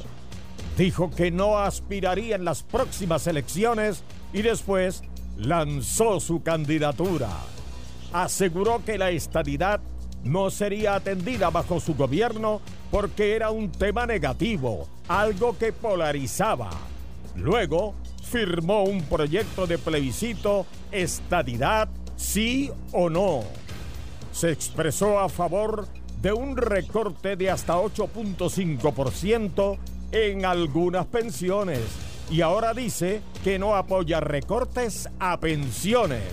Dijo 0.78 1.10
que 1.10 1.32
no 1.32 1.58
aspiraría 1.58 2.36
en 2.36 2.46
las 2.46 2.64
próximas 2.64 3.28
elecciones 3.28 4.04
y 4.34 4.42
después 4.42 5.04
lanzó 5.38 6.20
su 6.20 6.44
candidatura 6.44 7.30
aseguró 8.16 8.82
que 8.86 8.98
la 8.98 9.10
estadidad 9.10 9.82
no 10.24 10.50
sería 10.50 10.96
atendida 10.96 11.50
bajo 11.50 11.82
su 11.82 11.96
gobierno 11.96 12.62
porque 12.90 13.36
era 13.36 13.50
un 13.52 13.72
tema 13.72 14.06
negativo, 14.06 14.88
algo 15.10 15.58
que 15.58 15.74
polarizaba. 15.74 16.70
Luego 17.36 17.96
firmó 18.24 18.84
un 18.84 19.04
proyecto 19.04 19.68
de 19.68 19.78
plebiscito 19.78 20.66
estadidad 20.92 21.90
sí 22.16 22.72
o 22.92 23.10
no. 23.10 23.44
Se 24.32 24.52
expresó 24.52 25.20
a 25.20 25.30
favor 25.30 25.88
de 26.22 26.34
un 26.34 26.58
recorte 26.58 27.36
de 27.36 27.50
hasta 27.50 27.76
8.5% 27.76 29.78
en 30.12 30.46
algunas 30.46 31.06
pensiones 31.06 31.80
y 32.30 32.42
ahora 32.42 32.74
dice 32.74 33.22
que 33.44 33.60
no 33.60 33.76
apoya 33.76 34.20
recortes 34.20 35.08
a 35.20 35.40
pensiones. 35.40 36.24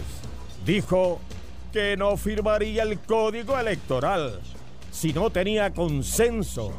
Dijo 0.64 1.20
que 1.72 1.96
no 1.96 2.16
firmaría 2.16 2.84
el 2.84 2.98
código 3.00 3.58
electoral 3.58 4.40
si 4.90 5.12
no 5.12 5.30
tenía 5.30 5.72
consenso 5.72 6.72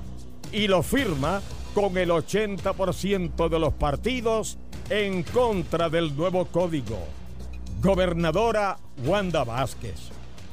y 0.52 0.68
lo 0.68 0.84
firma 0.84 1.42
con 1.74 1.98
el 1.98 2.10
80% 2.10 3.50
de 3.50 3.60
los 3.60 3.74
partidos 3.74 4.58
en 4.90 5.24
contra 5.24 5.90
del 5.90 6.16
nuevo 6.16 6.46
código. 6.46 7.00
Gobernadora 7.82 8.78
Wanda 9.06 9.44
Vázquez, 9.44 10.10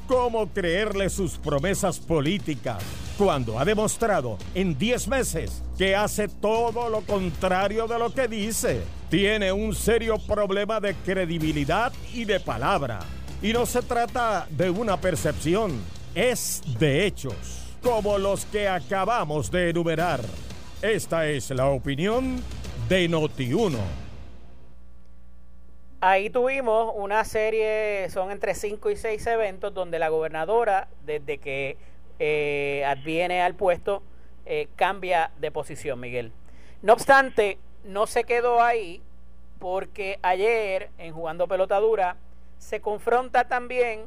¿cómo 0.06 0.48
creerle 0.48 1.10
sus 1.10 1.38
promesas 1.38 1.98
políticas 1.98 2.82
cuando 3.18 3.58
ha 3.58 3.64
demostrado 3.64 4.38
en 4.54 4.78
10 4.78 5.08
meses 5.08 5.62
que 5.76 5.94
hace 5.94 6.28
todo 6.28 6.88
lo 6.88 7.02
contrario 7.02 7.86
de 7.86 7.98
lo 7.98 8.12
que 8.12 8.26
dice? 8.26 8.82
Tiene 9.10 9.52
un 9.52 9.74
serio 9.74 10.18
problema 10.18 10.80
de 10.80 10.94
credibilidad 10.94 11.92
y 12.14 12.24
de 12.24 12.40
palabra 12.40 13.00
y 13.42 13.52
no 13.52 13.64
se 13.66 13.82
trata 13.82 14.46
de 14.50 14.70
una 14.70 15.00
percepción, 15.00 15.72
es 16.14 16.62
de 16.78 17.06
hechos, 17.06 17.34
como 17.82 18.18
los 18.18 18.44
que 18.46 18.68
acabamos 18.68 19.50
de 19.50 19.70
enumerar. 19.70 20.20
Esta 20.82 21.26
es 21.26 21.50
la 21.50 21.66
opinión 21.66 22.42
de 22.88 23.06
Noti1. 23.06 23.76
Ahí 26.00 26.30
tuvimos 26.30 26.94
una 26.96 27.22
serie, 27.24 28.08
son 28.08 28.30
entre 28.30 28.54
5 28.54 28.88
y 28.88 28.96
6 28.96 29.26
eventos 29.26 29.74
donde 29.74 29.98
la 29.98 30.08
gobernadora, 30.08 30.88
desde 31.04 31.36
que 31.36 31.76
eh, 32.18 32.82
adviene 32.86 33.42
al 33.42 33.56
puesto, 33.56 34.02
eh, 34.46 34.68
cambia 34.74 35.32
de 35.38 35.50
posición, 35.50 36.00
Miguel. 36.00 36.32
No 36.80 36.94
obstante, 36.94 37.58
no 37.84 38.06
se 38.06 38.24
quedó 38.24 38.62
ahí 38.62 39.02
porque 39.58 40.18
ayer, 40.22 40.88
en 40.96 41.12
jugando 41.12 41.46
pelotadura, 41.46 42.16
se 42.56 42.80
confronta 42.80 43.48
también 43.48 44.06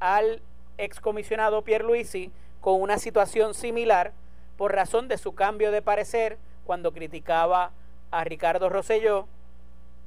al 0.00 0.42
excomisionado 0.76 1.64
Luisi 1.80 2.30
con 2.60 2.82
una 2.82 2.98
situación 2.98 3.54
similar 3.54 4.12
por 4.60 4.74
razón 4.74 5.08
de 5.08 5.16
su 5.16 5.34
cambio 5.34 5.70
de 5.70 5.80
parecer 5.80 6.36
cuando 6.66 6.92
criticaba 6.92 7.70
a 8.10 8.24
Ricardo 8.24 8.68
Rosselló 8.68 9.26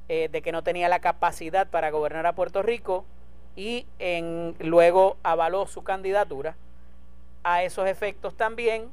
eh, 0.08 0.28
de 0.30 0.42
que 0.42 0.52
no 0.52 0.62
tenía 0.62 0.88
la 0.88 1.00
capacidad 1.00 1.66
para 1.66 1.90
gobernar 1.90 2.24
a 2.24 2.36
Puerto 2.36 2.62
Rico 2.62 3.04
y 3.56 3.84
en, 3.98 4.54
luego 4.60 5.16
avaló 5.24 5.66
su 5.66 5.82
candidatura. 5.82 6.54
A 7.42 7.64
esos 7.64 7.88
efectos 7.88 8.36
también, 8.36 8.90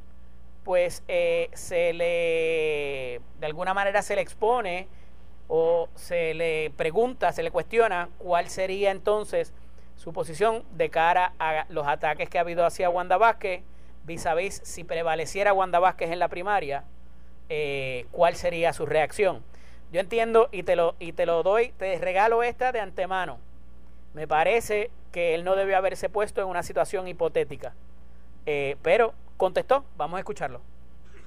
pues 0.64 1.04
eh, 1.08 1.52
se 1.54 1.94
le, 1.94 3.22
de 3.40 3.46
alguna 3.46 3.76
manera 3.76 4.02
se 4.02 4.16
le 4.16 4.24
expone 4.24 4.88
o 5.48 5.90
se 5.94 6.34
le 6.34 6.72
pregunta, 6.76 7.34
se 7.34 7.44
le 7.44 7.52
cuestiona 7.52 8.10
cuál 8.18 8.50
sería 8.50 8.90
entonces 8.90 9.54
su 9.96 10.12
posición 10.12 10.64
de 10.72 10.90
cara 10.90 11.34
a 11.38 11.68
los 11.70 11.86
ataques 11.86 12.30
que 12.30 12.40
ha 12.40 12.42
habido 12.42 12.66
hacia 12.66 12.90
Wanda 12.90 13.18
Vázquez, 13.18 13.62
vis 14.06 14.26
a 14.26 14.34
vis 14.34 14.62
si 14.64 14.84
prevaleciera 14.84 15.54
Wanda 15.54 15.80
Vázquez 15.80 16.12
en 16.12 16.20
la 16.20 16.28
primaria, 16.28 16.84
eh, 17.50 18.06
cuál 18.12 18.36
sería 18.36 18.74
su 18.74 18.86
reacción. 18.86 19.44
Yo 19.92 20.00
entiendo 20.00 20.48
y 20.52 20.64
te 20.64 20.76
lo, 20.76 20.96
y 21.00 21.12
te 21.12 21.26
lo 21.26 21.44
doy, 21.44 21.74
te 21.78 21.98
regalo 21.98 22.44
esta 22.44 22.72
de 22.72 22.80
antemano. 22.80 23.40
Me 24.14 24.28
parece 24.28 24.90
que 25.12 25.36
él 25.36 25.44
no 25.44 25.56
debió 25.56 25.78
haberse 25.78 26.10
puesto 26.10 26.42
en 26.42 26.48
una 26.48 26.64
situación 26.64 27.08
hipotética. 27.08 27.74
Eh, 28.46 28.78
pero 28.82 29.14
contestó, 29.38 29.86
vamos 29.98 30.18
a 30.18 30.20
escucharlo. 30.20 30.62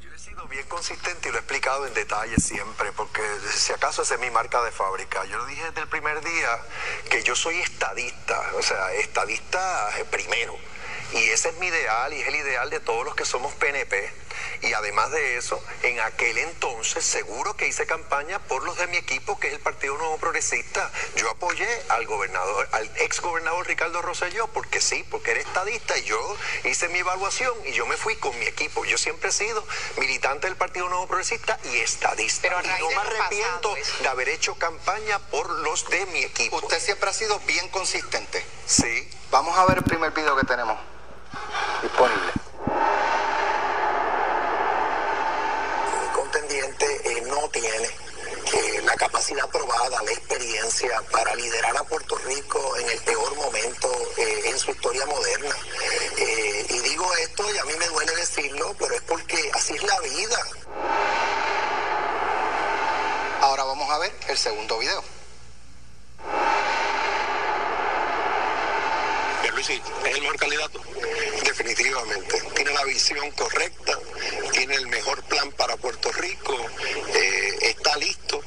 Yo 0.01 0.13
he 0.15 0.19
sido 0.19 0.47
bien 0.49 0.67
consistente 0.69 1.29
y 1.29 1.33
lo 1.33 1.39
he 1.39 1.41
explicado 1.41 1.87
en 1.87 1.95
detalle 1.95 2.37
siempre, 2.37 2.91
porque 2.93 3.21
si 3.51 3.73
acaso 3.73 4.03
esa 4.03 4.15
es 4.15 4.21
mi 4.21 4.31
marca 4.31 4.63
de 4.63 4.71
fábrica. 4.71 5.25
Yo 5.27 5.39
lo 5.39 5.47
dije 5.47 5.65
desde 5.65 5.83
el 5.83 5.89
primer 5.89 6.23
día 6.23 6.59
que 7.11 7.23
yo 7.23 7.37
soy 7.37 7.57
estadista, 7.61 8.41
o 8.57 8.63
sea, 8.63 8.93
estadista 8.95 9.91
primero. 10.11 10.55
Y 11.13 11.29
ese 11.31 11.51
es 11.51 11.57
mi 11.57 11.67
ideal 11.67 12.13
y 12.13 12.21
es 12.21 12.29
el 12.29 12.37
ideal 12.37 12.71
de 12.71 12.81
todos 12.81 13.05
los 13.05 13.15
que 13.15 13.25
somos 13.25 13.53
PNP 13.55 14.25
y 14.63 14.73
además 14.73 15.11
de 15.11 15.37
eso, 15.37 15.63
en 15.83 16.01
aquel 16.01 16.39
entonces 16.39 17.05
seguro 17.05 17.55
que 17.57 17.69
hice 17.69 17.87
campaña 17.87 18.39
por 18.39 18.63
los 18.65 18.77
de 18.79 18.87
mi 18.87 18.97
equipo, 18.97 19.39
que 19.39 19.49
es 19.49 19.55
el 19.55 19.61
Partido 19.61 19.97
Nuevo 19.99 20.17
Progresista. 20.19 20.91
Yo 21.17 21.31
apoyé 21.31 21.69
al 21.89 22.07
gobernador, 22.07 22.69
al 22.73 22.91
ex 22.99 23.21
gobernador 23.21 23.67
Ricardo 23.67 24.01
Rosselló, 24.01 24.49
porque 24.49 24.81
sí, 24.81 25.05
porque 25.11 25.33
era 25.33 25.41
estadista 25.41 25.99
y 25.99 26.05
yo 26.05 26.37
hice 26.65 26.89
mi 26.89 27.01
evaluación 27.01 27.53
y 27.67 27.73
yo 27.73 27.87
me 27.87 27.97
fui 27.97 28.17
con 28.17 28.39
mi 28.39 28.47
equipo. 28.47 28.85
Yo 28.85 28.97
siempre 28.97 29.29
he 29.29 29.33
sido 29.33 29.65
militante 29.99 30.47
del 30.47 30.57
Partido 30.57 30.89
Nuevo 30.89 31.07
Progresista 31.07 31.59
y 31.65 31.77
estadista. 31.79 32.49
y 32.49 32.81
no 32.81 32.89
me 32.89 32.97
arrepiento 32.97 33.75
de 34.01 34.09
haber 34.09 34.31
hecho 34.31 34.55
campaña 34.55 35.19
por 35.31 35.51
los 35.61 35.89
de 35.91 36.07
mi 36.07 36.25
equipo. 36.25 36.57
Usted 36.57 36.81
siempre 36.81 37.11
ha 37.11 37.13
sido 37.13 37.39
bien 37.41 37.69
consistente. 37.69 38.45
Sí. 38.67 39.09
Vamos 39.31 39.59
a 39.59 39.67
ver 39.67 39.79
el 39.79 39.85
primer 39.85 40.13
video 40.13 40.37
que 40.37 40.47
tenemos 40.47 40.79
disponible. 41.83 42.45
Eh, 47.05 47.23
no 47.27 47.49
tiene 47.51 47.89
eh, 48.53 48.83
la 48.85 48.95
capacidad 48.95 49.49
probada, 49.49 50.03
la 50.03 50.11
experiencia 50.11 51.03
para 51.11 51.35
liderar 51.35 51.77
a 51.77 51.85
Puerto 51.85 52.17
Rico 52.17 52.77
en 52.79 52.91
el 52.91 52.99
peor 53.01 53.37
momento 53.37 53.91
eh, 54.17 54.43
en 54.47 54.59
su 54.59 54.71
historia 54.71 55.05
moderna. 55.07 55.55
y 56.17 56.79
digo 56.81 57.07
esto 57.23 57.45
y 57.55 57.59
a 57.59 57.65
mí 57.65 57.73
me 57.79 57.87
duele 57.89 58.17
decirlo, 58.17 58.75
pero 58.79 58.95
es 58.95 59.03
porque 59.03 59.51
así 59.55 59.75
es 59.75 59.83
la 59.83 60.01
vida. 60.01 60.39
Ahora 63.41 63.65
vamos 63.65 63.91
a 63.91 63.99
ver 63.99 64.13
el 64.29 64.39
segundo 64.39 64.79
video. 64.79 65.03
Sí, 69.67 69.81
es 70.05 70.15
el 70.15 70.21
mejor 70.21 70.37
candidato. 70.37 70.79
Definitivamente. 71.43 72.43
Tiene 72.55 72.73
la 72.75 72.85
visión 72.85 73.31
correcta, 73.31 73.99
tiene 74.53 74.75
el 74.75 74.87
mejor 74.89 75.23
plan 75.25 75.51
para 75.53 75.79
Puerto 75.79 76.13
Rico, 76.13 76.55
eh, 77.15 77.57
está 77.63 77.97
listo. 77.97 78.43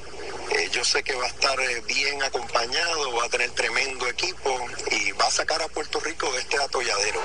Eh, 0.52 0.70
yo 0.72 0.86
sé 0.86 1.02
que 1.02 1.16
va 1.16 1.26
a 1.26 1.30
estar 1.30 1.60
eh, 1.60 1.82
bien 1.88 2.22
acompañado, 2.22 3.14
va 3.14 3.26
a 3.26 3.30
tener 3.30 3.50
tremendo 3.52 4.08
equipo 4.08 4.64
y 4.92 5.12
va 5.14 5.26
a 5.26 5.32
sacar 5.32 5.60
a 5.64 5.68
Puerto 5.70 6.00
Rico 6.02 6.32
de 6.34 6.40
este 6.40 6.58
atolladero. 6.58 7.20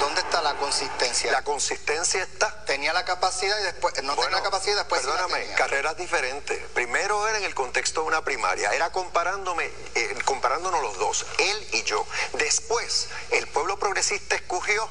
¿Dónde 0.00 0.20
está 0.20 0.42
la 0.42 0.54
consistencia? 0.54 1.32
La 1.32 1.42
consistencia 1.42 2.22
está. 2.22 2.64
Tenía 2.64 2.92
la 2.92 3.04
capacidad 3.04 3.58
y 3.60 3.62
después 3.64 3.94
no 4.02 4.14
tenía 4.14 4.30
la 4.30 4.42
capacidad 4.42 4.74
y 4.74 4.78
después 4.78 5.02
Perdóname, 5.02 5.46
carreras 5.54 5.96
diferentes. 5.96 6.58
Primero 6.74 7.26
era 7.28 7.38
en 7.38 7.44
el 7.44 7.54
contexto 7.54 8.02
de 8.02 8.08
una 8.08 8.24
primaria, 8.24 8.70
era 8.72 8.90
comparándome, 8.90 9.70
eh, 9.94 10.18
comparándonos 10.24 10.82
los 10.82 10.98
dos, 10.98 11.26
él 11.38 11.68
y 11.72 11.82
yo. 11.84 12.06
Después, 12.34 13.08
el 13.30 13.46
pueblo 13.48 13.78
progresista 13.78 14.34
escogió 14.34 14.88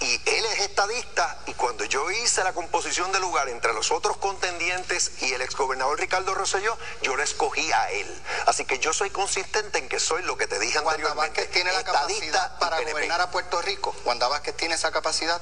y 0.00 0.20
él 0.28 0.44
es 0.46 0.60
estadista 0.60 1.38
y 1.46 1.54
cuando 1.54 1.84
yo 1.84 2.10
hice 2.10 2.42
la 2.44 2.52
composición 2.52 3.12
del 3.12 3.22
lugar 3.22 3.48
entre 3.48 3.72
los 3.72 3.90
otros 3.90 4.16
contendientes 4.16 5.12
y 5.22 5.32
el 5.32 5.42
exgobernador 5.42 5.98
Ricardo 5.98 6.34
Rosselló, 6.34 6.76
yo 7.02 7.16
le 7.16 7.22
escogí 7.22 7.70
a 7.72 7.90
él. 7.90 8.22
Así 8.46 8.64
que 8.64 8.78
yo 8.78 8.92
soy 8.92 9.10
consistente 9.10 9.78
en 9.78 9.88
que 9.88 10.00
soy 10.00 10.22
lo 10.22 10.36
que 10.36 10.46
te 10.46 10.58
dije 10.58 10.78
Wanda 10.78 10.92
anteriormente. 10.92 11.40
Vázquez 11.40 11.50
tiene 11.52 11.72
la 11.72 11.84
capacidad 11.84 12.58
para 12.58 12.80
gobernar 12.80 13.20
a 13.20 13.30
Puerto 13.30 13.62
Rico. 13.62 13.94
Wanda 14.04 14.28
Vázquez 14.28 14.56
tiene 14.56 14.74
esa 14.74 14.90
capacidad. 14.90 15.40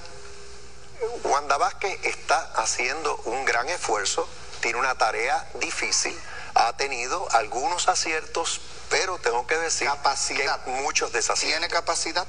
Wanda 1.25 1.57
Vázquez 1.57 1.99
está 2.05 2.53
haciendo 2.55 3.17
un 3.25 3.45
gran 3.45 3.69
esfuerzo, 3.69 4.29
tiene 4.61 4.79
una 4.79 4.95
tarea 4.97 5.49
difícil, 5.55 6.17
ha 6.55 6.77
tenido 6.77 7.27
algunos 7.33 7.89
aciertos, 7.89 8.61
pero 8.89 9.19
tengo 9.19 9.47
que 9.47 9.57
decir 9.57 9.89
capacidad. 9.89 10.63
que 10.65 10.71
muchos 10.71 11.13
desaciertos. 11.13 11.59
¿Tiene 11.59 11.69
capacidad? 11.69 12.27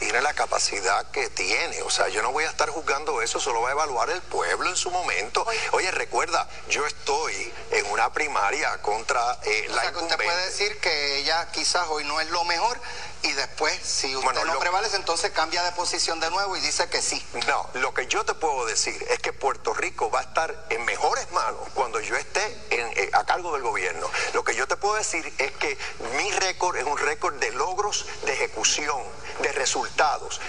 Tiene 0.00 0.20
la 0.22 0.32
capacidad 0.34 1.10
que 1.10 1.28
tiene. 1.30 1.82
O 1.82 1.90
sea, 1.90 2.08
yo 2.08 2.22
no 2.22 2.32
voy 2.32 2.44
a 2.44 2.48
estar 2.50 2.68
juzgando 2.70 3.20
eso, 3.22 3.38
solo 3.38 3.60
va 3.60 3.68
a 3.68 3.72
evaluar 3.72 4.10
el 4.10 4.22
pueblo 4.22 4.68
en 4.68 4.76
su 4.76 4.90
momento. 4.90 5.46
Oye, 5.72 5.90
recuerda, 5.92 6.48
yo 6.68 6.86
estoy 6.86 7.52
en 7.70 7.86
una 7.86 8.12
primaria 8.12 8.80
contra 8.82 9.38
eh, 9.44 9.66
o 9.70 9.74
la 9.74 9.82
sea, 9.82 9.92
que 9.92 9.98
usted 9.98 10.16
puede 10.16 10.46
decir 10.46 10.80
que 10.80 11.18
ella 11.18 11.48
quizás 11.52 11.86
hoy 11.88 12.04
no 12.04 12.20
es 12.20 12.28
lo 12.30 12.42
mejor 12.44 12.80
y 13.22 13.32
después, 13.32 13.78
si 13.84 14.16
usted 14.16 14.24
Bueno, 14.24 14.44
no 14.46 14.54
lo- 14.54 14.60
prevalece, 14.60 14.96
entonces 14.96 15.30
cambia 15.32 15.62
de 15.62 15.72
posición 15.72 16.18
de 16.20 16.30
nuevo 16.30 16.56
y 16.56 16.60
dice 16.60 16.88
que 16.88 17.02
sí. 17.02 17.22
No, 17.46 17.68
lo 17.74 17.92
que 17.92 18.06
yo 18.06 18.24
te 18.24 18.32
puedo 18.32 18.64
decir 18.64 19.06
es 19.10 19.18
que 19.18 19.34
Puerto 19.34 19.74
Rico 19.74 20.10
va 20.10 20.20
a 20.20 20.22
estar 20.22 20.66
en 20.70 20.82
mejores 20.86 21.30
manos 21.32 21.60
cuando 21.74 22.00
yo 22.00 22.16
esté 22.16 22.42
en, 22.70 22.86
eh, 22.96 23.10
a 23.12 23.24
cargo 23.26 23.52
del 23.52 23.60
gobierno. 23.62 24.10
Lo 24.32 24.42
que 24.42 24.54
yo 24.54 24.66
te 24.66 24.76
puedo 24.76 24.94
decir 24.94 25.30
es 25.36 25.52
que 25.52 25.76
mi 26.16 26.30
récord 26.32 26.76
es 26.76 26.84
un 26.84 26.96
récord 26.96 27.34
de 27.34 27.50
logros, 27.52 28.06
de 28.24 28.32
ejecución, 28.32 29.02
de 29.42 29.52
resultados, 29.52 29.89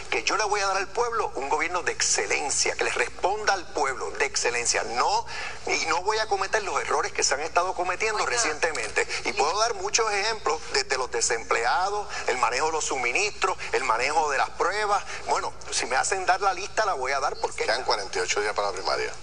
que 0.10 0.24
yo 0.24 0.38
le 0.38 0.46
voy 0.46 0.62
a 0.62 0.68
dar 0.68 0.78
al 0.78 0.88
pueblo 0.88 1.32
un 1.36 1.50
gobierno 1.50 1.84
de 1.84 1.92
excelencia, 1.92 2.74
que 2.76 2.86
le 2.86 2.92
responda 2.92 3.54
al 3.54 3.68
pueblo 3.74 4.10
de 4.12 4.26
excelencia. 4.26 4.84
No, 4.84 5.26
y 5.68 5.86
no 5.88 6.02
voy 6.04 6.18
a 6.20 6.28
cometer 6.28 6.64
los 6.64 6.80
errores 6.82 7.12
que 7.12 7.24
se 7.24 7.34
han 7.34 7.42
estado 7.42 7.74
cometiendo 7.74 8.26
recientemente. 8.26 9.06
Y 9.26 9.34
puedo 9.34 9.58
dar 9.60 9.74
muchos 9.76 10.10
ejemplos 10.12 10.62
desde 10.74 10.98
los 10.98 11.12
desempleados, 11.12 12.08
el 12.28 12.38
manejo 12.38 12.68
de 12.68 12.72
los 12.72 12.86
suministros, 12.86 13.58
el 13.74 13.84
manejo 13.84 14.30
de 14.32 14.38
las 14.38 14.50
pruebas. 14.52 15.04
Bueno, 15.28 15.54
si 15.70 15.86
me 15.86 15.98
hacen 15.98 16.26
dar 16.26 16.40
la 16.40 16.54
lista, 16.54 16.86
la 16.86 16.94
voy 16.94 17.12
a 17.12 17.20
dar 17.20 17.36
porque 17.38 17.66
Quedan 17.66 17.84
48 17.84 18.42
días 18.42 18.54
para 18.54 18.70
la 18.70 18.74
primaria. 18.74 19.14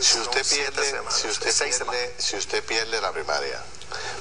Si 0.00 0.18
usted 0.20 0.46
pierde, 0.46 1.02
si 1.10 1.28
usted 1.28 1.52
pierde, 1.52 2.14
si 2.16 2.36
usted 2.36 2.64
pierde 2.64 3.00
la 3.00 3.12
primaria, 3.12 3.60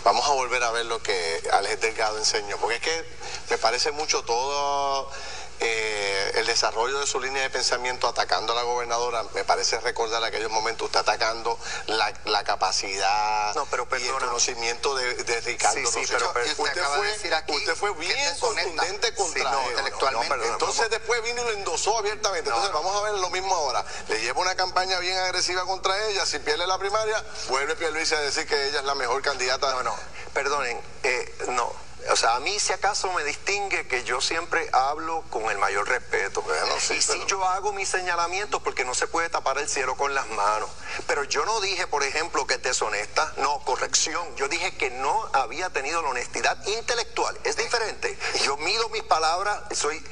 vamos 0.04 0.26
a 0.28 0.34
volver 0.34 0.64
a 0.64 0.72
ver 0.72 0.86
lo 0.86 1.02
que 1.02 1.42
Alex 1.52 1.82
Delgado 1.82 2.18
enseñó, 2.18 2.58
porque 2.58 2.76
es 2.76 2.82
que 2.82 3.06
me 3.50 3.58
parece 3.58 3.92
mucho 3.92 4.24
todo 4.24 5.10
eh, 5.62 6.32
el 6.36 6.48
desarrollo 6.48 7.00
de 7.00 7.06
su 7.08 7.20
línea 7.20 7.44
de 7.44 7.50
pensamiento 7.50 8.08
atacando 8.08 8.54
a 8.54 8.56
la 8.56 8.64
gobernadora, 8.64 9.24
me 9.34 9.44
parece 9.44 9.80
recordar 9.80 10.24
aquellos 10.24 10.50
momentos 10.52 10.86
usted 10.88 11.00
atacando 11.00 11.58
la, 11.88 12.12
la 12.26 12.44
capacidad 12.44 13.54
No, 13.56 13.66
pero 13.68 13.88
y 14.00 14.08
el 14.08 14.14
conocimiento 14.14 14.96
de, 14.96 15.14
de 15.24 15.42
Ricardo 15.42 15.80
Sí, 15.80 15.86
sí, 16.06 16.12
pero- 16.12 16.32
pero 16.34 16.46
usted 16.48 16.64
usted, 16.64 16.82
de 16.82 16.88
fue, 16.88 17.08
decir 17.08 17.34
aquí 17.34 17.56
usted 17.56 17.76
fue 17.76 17.94
bien 17.94 18.18
contundente 18.40 19.14
contra 19.16 19.44
Sí, 19.44 19.50
no, 19.52 19.62
él. 19.62 19.70
intelectualmente. 19.70 20.30
perdona, 20.30 20.52
Entonces 20.54 20.90
después 20.90 21.22
vino 21.24 21.42
y 21.42 21.46
lo 21.46 21.52
endosó 21.52 21.98
abiertamente. 21.98 22.50
Entonces 22.50 22.74
vamos 22.74 22.96
a 22.96 23.02
ver 23.04 23.14
lo 23.20 23.30
mismo 23.30 23.54
ahora. 23.56 23.86
Le 24.08 24.20
lleva 24.20 24.42
una 24.42 24.56
campaña 24.56 24.98
bien 25.00 25.18
agresiva 25.20 25.64
contra 25.66 25.96
ella. 26.08 26.26
Si 26.26 26.40
pierde 26.40 26.66
la 26.66 26.78
primaria, 26.80 27.24
vuelve 27.50 27.76
Pierluisi 27.76 28.16
a 28.16 28.20
decir 28.22 28.48
que 28.48 28.68
ella 28.68 28.80
es 28.80 28.86
la 28.86 28.96
mejor 28.96 29.22
candidata. 29.22 29.72
No, 29.72 29.84
no, 29.84 29.96
perdonen, 30.34 30.82
eh, 31.04 31.36
no. 31.50 31.72
O 32.10 32.16
sea, 32.16 32.36
a 32.36 32.40
mí 32.40 32.60
si 32.60 32.74
acaso 32.74 33.12
me 33.14 33.24
distingue 33.24 33.88
que 33.88 34.04
yo 34.04 34.22
siempre 34.22 34.70
hablo 34.74 35.24
con 35.30 35.44
el 35.52 35.58
mayor 35.58 35.88
respeto. 35.88 36.42
Bueno, 36.42 36.74
sí, 36.80 36.96
y 36.96 37.06
pero- 37.06 37.28
yo 37.28 37.46
hago 37.46 37.72
mis 37.74 37.90
señalamientos 37.90 38.62
porque 38.62 38.84
no 38.84 38.94
se 38.94 39.08
puede 39.08 39.30
tapar 39.30 39.58
el 39.60 39.70
cielo 39.70 39.96
con 39.96 40.14
las 40.14 40.28
manos. 40.30 40.70
Pero 41.08 41.24
yo 41.24 41.46
no 41.46 41.62
dije, 41.62 41.88
por 41.88 42.04
ejemplo, 42.04 42.46
que 42.48 42.56
es 42.56 42.64
deshonesta. 42.64 43.34
No, 43.38 43.60
corrección. 43.64 44.36
Yo 44.36 44.48
dije 44.48 44.76
que 44.78 44.90
no 44.90 45.30
había 45.34 45.70
tenido 45.70 46.02
la 46.02 46.10
honestidad 46.10 46.58
intelectual. 46.68 47.38
Es 47.44 47.56
diferente. 47.56 48.18
Yo 48.44 48.58
mido 48.58 48.90
mis 48.90 49.04
palabras, 49.04 49.62
soy 49.72 50.04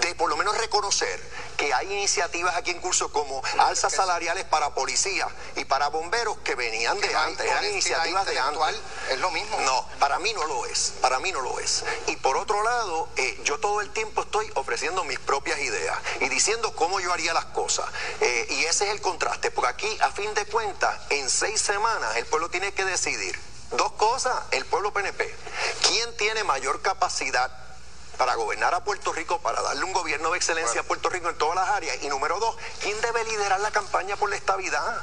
de 0.00 0.14
por 0.16 0.28
lo 0.28 0.36
menos 0.36 0.56
reconocer 0.58 1.18
que 1.56 1.72
hay 1.72 1.90
iniciativas 1.90 2.54
aquí 2.56 2.70
en 2.70 2.80
curso 2.80 3.10
como 3.10 3.42
alzas 3.58 3.92
salariales 3.92 4.44
para 4.44 4.74
policías 4.74 5.28
y 5.56 5.64
para 5.64 5.88
bomberos 5.88 6.38
que 6.44 6.54
venían 6.54 7.00
de 7.00 7.14
antes. 7.16 7.46
Eran 7.46 7.64
iniciativas 7.64 8.26
de 8.26 8.38
antes. 8.38 8.76
es 9.10 9.18
lo 9.18 9.30
mismo. 9.30 9.58
No, 9.60 9.88
para 9.98 10.18
mí 10.18 10.32
no 10.34 10.46
lo 10.46 10.66
es, 10.66 10.92
para 11.00 11.18
mí 11.18 11.32
no 11.32 11.37
lo 11.40 11.58
es. 11.60 11.84
Y 12.06 12.16
por 12.16 12.36
otro 12.36 12.62
lado, 12.62 13.08
eh, 13.16 13.40
yo 13.44 13.58
todo 13.58 13.80
el 13.80 13.90
tiempo 13.90 14.22
estoy 14.22 14.50
ofreciendo 14.54 15.04
mis 15.04 15.18
propias 15.18 15.58
ideas 15.60 15.98
y 16.20 16.28
diciendo 16.28 16.74
cómo 16.74 17.00
yo 17.00 17.12
haría 17.12 17.32
las 17.32 17.46
cosas. 17.46 17.86
Eh, 18.20 18.46
y 18.50 18.64
ese 18.64 18.86
es 18.86 18.92
el 18.92 19.00
contraste, 19.00 19.50
porque 19.50 19.70
aquí, 19.70 19.98
a 20.00 20.10
fin 20.10 20.32
de 20.34 20.44
cuentas, 20.46 20.98
en 21.10 21.28
seis 21.28 21.60
semanas 21.60 22.16
el 22.16 22.26
pueblo 22.26 22.48
tiene 22.48 22.72
que 22.72 22.84
decidir 22.84 23.38
Dos 23.72 23.92
cosas, 23.92 24.34
el 24.52 24.64
pueblo 24.64 24.92
PNP. 24.92 25.34
¿Quién 25.86 26.16
tiene 26.16 26.42
mayor 26.42 26.80
capacidad 26.80 27.50
para 28.18 28.34
gobernar 28.34 28.74
a 28.74 28.82
Puerto 28.82 29.12
Rico, 29.12 29.40
para 29.40 29.62
darle 29.62 29.84
un 29.84 29.92
gobierno 29.92 30.32
de 30.32 30.36
excelencia 30.36 30.80
a 30.80 30.84
Puerto 30.84 31.08
Rico 31.08 31.30
en 31.30 31.38
todas 31.38 31.54
las 31.54 31.68
áreas? 31.68 32.02
Y 32.02 32.08
número 32.08 32.38
dos, 32.40 32.56
¿quién 32.82 33.00
debe 33.00 33.24
liderar 33.24 33.60
la 33.60 33.70
campaña 33.70 34.16
por 34.16 34.28
la 34.28 34.36
estabilidad? 34.36 35.00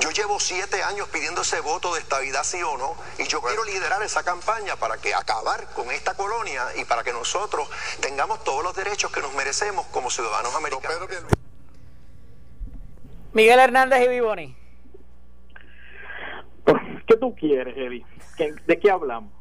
Yo 0.00 0.10
llevo 0.10 0.38
siete 0.38 0.82
años 0.82 1.08
pidiendo 1.08 1.40
ese 1.40 1.60
voto 1.60 1.94
de 1.94 2.00
estabilidad, 2.00 2.44
sí 2.44 2.62
o 2.62 2.76
no, 2.76 2.94
y 3.18 3.24
yo 3.24 3.40
quiero 3.40 3.64
liderar 3.64 4.02
esa 4.02 4.22
campaña 4.22 4.76
para 4.76 4.98
que 4.98 5.14
acabar 5.14 5.66
con 5.74 5.90
esta 5.90 6.14
colonia 6.14 6.64
y 6.76 6.84
para 6.84 7.02
que 7.02 7.12
nosotros 7.12 7.68
tengamos 8.00 8.44
todos 8.44 8.62
los 8.62 8.76
derechos 8.76 9.10
que 9.10 9.22
nos 9.22 9.32
merecemos 9.34 9.86
como 9.86 10.10
ciudadanos 10.10 10.54
americanos. 10.54 11.08
Miguel 13.32 13.58
Hernández 13.58 14.04
y 14.04 14.08
Vivoni. 14.08 14.56
¿Qué 17.06 17.16
tú 17.16 17.34
quieres, 17.34 17.74
Eddie? 17.76 18.04
¿De 18.66 18.78
qué 18.78 18.90
hablamos? 18.90 19.32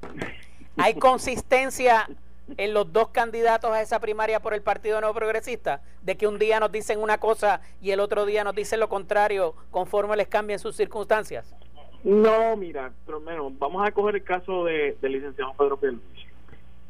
¿Hay 0.77 0.97
consistencia 0.97 2.07
en 2.55 2.73
los 2.73 2.91
dos 2.93 3.09
candidatos 3.09 3.71
a 3.71 3.81
esa 3.81 3.99
primaria 3.99 4.39
por 4.39 4.53
el 4.53 4.61
Partido 4.61 5.01
Nuevo 5.01 5.15
Progresista? 5.15 5.81
De 6.01 6.15
que 6.15 6.27
un 6.27 6.39
día 6.39 6.59
nos 6.59 6.71
dicen 6.71 6.99
una 6.99 7.17
cosa 7.17 7.61
y 7.81 7.91
el 7.91 7.99
otro 7.99 8.25
día 8.25 8.43
nos 8.43 8.55
dicen 8.55 8.79
lo 8.79 8.89
contrario 8.89 9.55
conforme 9.71 10.15
les 10.15 10.27
cambien 10.27 10.59
sus 10.59 10.75
circunstancias. 10.75 11.55
No, 12.03 12.55
mira, 12.55 12.91
pero 13.05 13.19
menos, 13.19 13.57
vamos 13.57 13.85
a 13.85 13.91
coger 13.91 14.15
el 14.15 14.23
caso 14.23 14.63
de, 14.65 14.97
del 15.01 15.13
licenciado 15.13 15.53
Pedro 15.57 15.77
Pierluisi. 15.77 16.27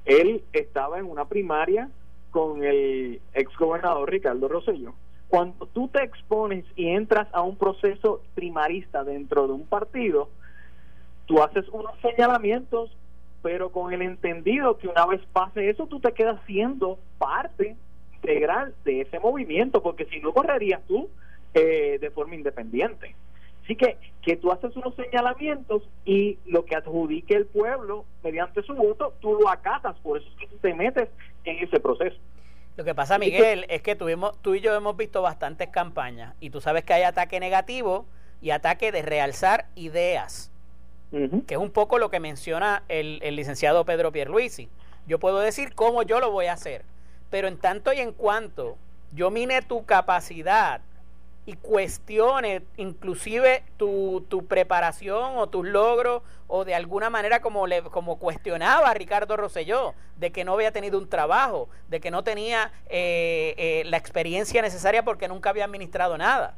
Él 0.06 0.44
estaba 0.54 1.00
en 1.00 1.06
una 1.06 1.26
primaria 1.26 1.90
con 2.32 2.64
el 2.64 3.20
ex 3.34 3.56
gobernador 3.58 4.10
Ricardo 4.10 4.48
Rosselló. 4.48 4.94
Cuando 5.28 5.66
tú 5.68 5.88
te 5.90 6.04
expones 6.04 6.66
y 6.76 6.88
entras 6.88 7.28
a 7.34 7.42
un 7.42 7.58
proceso 7.58 8.22
primarista 8.36 9.04
dentro 9.04 9.48
de 9.48 9.54
un 9.54 9.66
partido, 9.66 10.30
tú 11.26 11.42
haces 11.42 11.68
unos 11.70 11.92
señalamientos, 12.02 12.96
pero 13.42 13.72
con 13.72 13.94
el 13.94 14.02
entendido 14.02 14.78
que 14.78 14.88
una 14.88 15.06
vez 15.06 15.22
pase 15.32 15.70
eso, 15.70 15.88
tú 15.88 16.00
te 16.00 16.14
quedas 16.14 16.40
siendo 16.46 17.00
parte 17.18 17.76
integral 18.16 18.74
de 18.84 19.02
ese 19.02 19.20
movimiento, 19.20 19.82
porque 19.82 20.06
si 20.06 20.20
no 20.20 20.34
correrías 20.34 20.82
tú 20.88 21.10
eh, 21.54 21.98
de 22.00 22.12
forma 22.12 22.36
independiente. 22.36 23.16
Así 23.64 23.76
que, 23.76 23.98
que 24.22 24.38
tú 24.38 24.52
haces 24.52 24.76
unos 24.78 24.96
señalamientos 24.96 25.84
y 26.06 26.40
lo 26.46 26.66
que 26.66 26.76
adjudique 26.76 27.36
el 27.36 27.46
pueblo 27.46 28.06
mediante 28.24 28.62
su 28.64 28.74
voto, 28.74 29.14
tú 29.20 29.36
lo 29.36 29.50
acatas, 29.50 29.98
por 30.00 30.18
eso 30.18 30.28
es 30.30 30.36
que 30.40 30.48
tú 30.48 30.58
te 30.58 30.74
metes 30.74 31.10
en 31.44 31.64
ese 31.64 31.80
proceso. 31.80 32.18
Lo 32.78 32.84
que 32.84 32.96
pasa, 32.96 33.18
Miguel, 33.18 33.66
es 33.70 33.82
que 33.82 33.96
tuvimos, 33.96 34.42
tú 34.42 34.56
y 34.56 34.62
yo 34.62 34.74
hemos 34.76 34.96
visto 34.96 35.22
bastantes 35.22 35.70
campañas 35.70 36.36
y 36.40 36.50
tú 36.50 36.62
sabes 36.62 36.84
que 36.86 36.94
hay 36.94 37.04
ataque 37.04 37.40
negativo 37.40 38.06
y 38.42 38.52
ataque 38.52 38.92
de 38.92 39.02
realzar 39.02 39.66
ideas 39.76 40.52
que 41.12 41.54
es 41.54 41.60
un 41.60 41.72
poco 41.72 41.98
lo 42.00 42.10
que 42.10 42.20
menciona 42.20 42.84
el, 42.90 43.20
el 43.24 43.36
licenciado 43.36 43.86
Pedro 43.86 44.12
Pierluisi. 44.12 44.70
Yo 45.08 45.20
puedo 45.20 45.40
decir 45.40 45.74
cómo 45.74 46.04
yo 46.04 46.20
lo 46.20 46.32
voy 46.32 46.48
a 46.48 46.54
hacer, 46.54 46.84
pero 47.30 47.48
en 47.48 47.58
tanto 47.58 47.94
y 47.94 48.00
en 48.00 48.12
cuanto 48.12 48.78
yo 49.14 49.32
mine 49.32 49.62
tu 49.62 49.86
capacidad 49.86 50.82
y 51.48 51.54
cuestione 51.54 52.64
inclusive 52.76 53.64
tu, 53.78 54.26
tu, 54.28 54.46
preparación 54.48 55.38
o 55.38 55.48
tus 55.48 55.66
logros 55.66 56.22
o 56.48 56.66
de 56.66 56.76
alguna 56.76 57.10
manera 57.10 57.42
como 57.42 57.68
le 57.68 57.82
como 57.84 58.20
cuestionaba 58.20 58.90
a 58.90 58.94
Ricardo 58.94 59.38
Rosselló 59.38 59.94
de 60.18 60.34
que 60.34 60.44
no 60.44 60.56
había 60.56 60.74
tenido 60.74 60.98
un 60.98 61.08
trabajo 61.08 61.70
de 61.88 62.02
que 62.02 62.12
no 62.12 62.26
tenía 62.26 62.74
eh, 62.90 63.56
eh, 63.58 63.84
la 63.86 63.96
experiencia 63.96 64.62
necesaria 64.62 65.06
porque 65.06 65.30
nunca 65.30 65.50
había 65.50 65.64
administrado 65.64 66.18
nada 66.18 66.58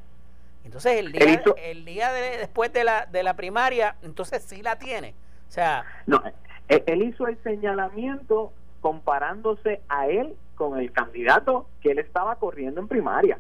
entonces 0.70 1.00
el 1.00 1.12
día, 1.12 1.42
el 1.64 1.84
día 1.84 2.12
de, 2.12 2.38
después 2.38 2.72
de 2.72 2.84
la, 2.84 3.08
de 3.08 3.24
la 3.24 3.36
primaria, 3.36 3.96
entonces 4.04 4.44
sí 4.44 4.62
la 4.62 4.78
tiene. 4.78 5.16
O 5.48 5.52
sea... 5.52 5.84
No, 6.06 6.22
él 6.68 7.02
hizo 7.02 7.26
el 7.26 7.42
señalamiento 7.42 8.54
comparándose 8.82 9.82
a 9.90 10.08
él 10.08 10.36
con 10.54 10.80
el 10.80 10.92
candidato 10.92 11.68
que 11.82 11.90
él 11.90 11.98
estaba 11.98 12.36
corriendo 12.36 12.80
en 12.82 12.88
primaria. 12.88 13.40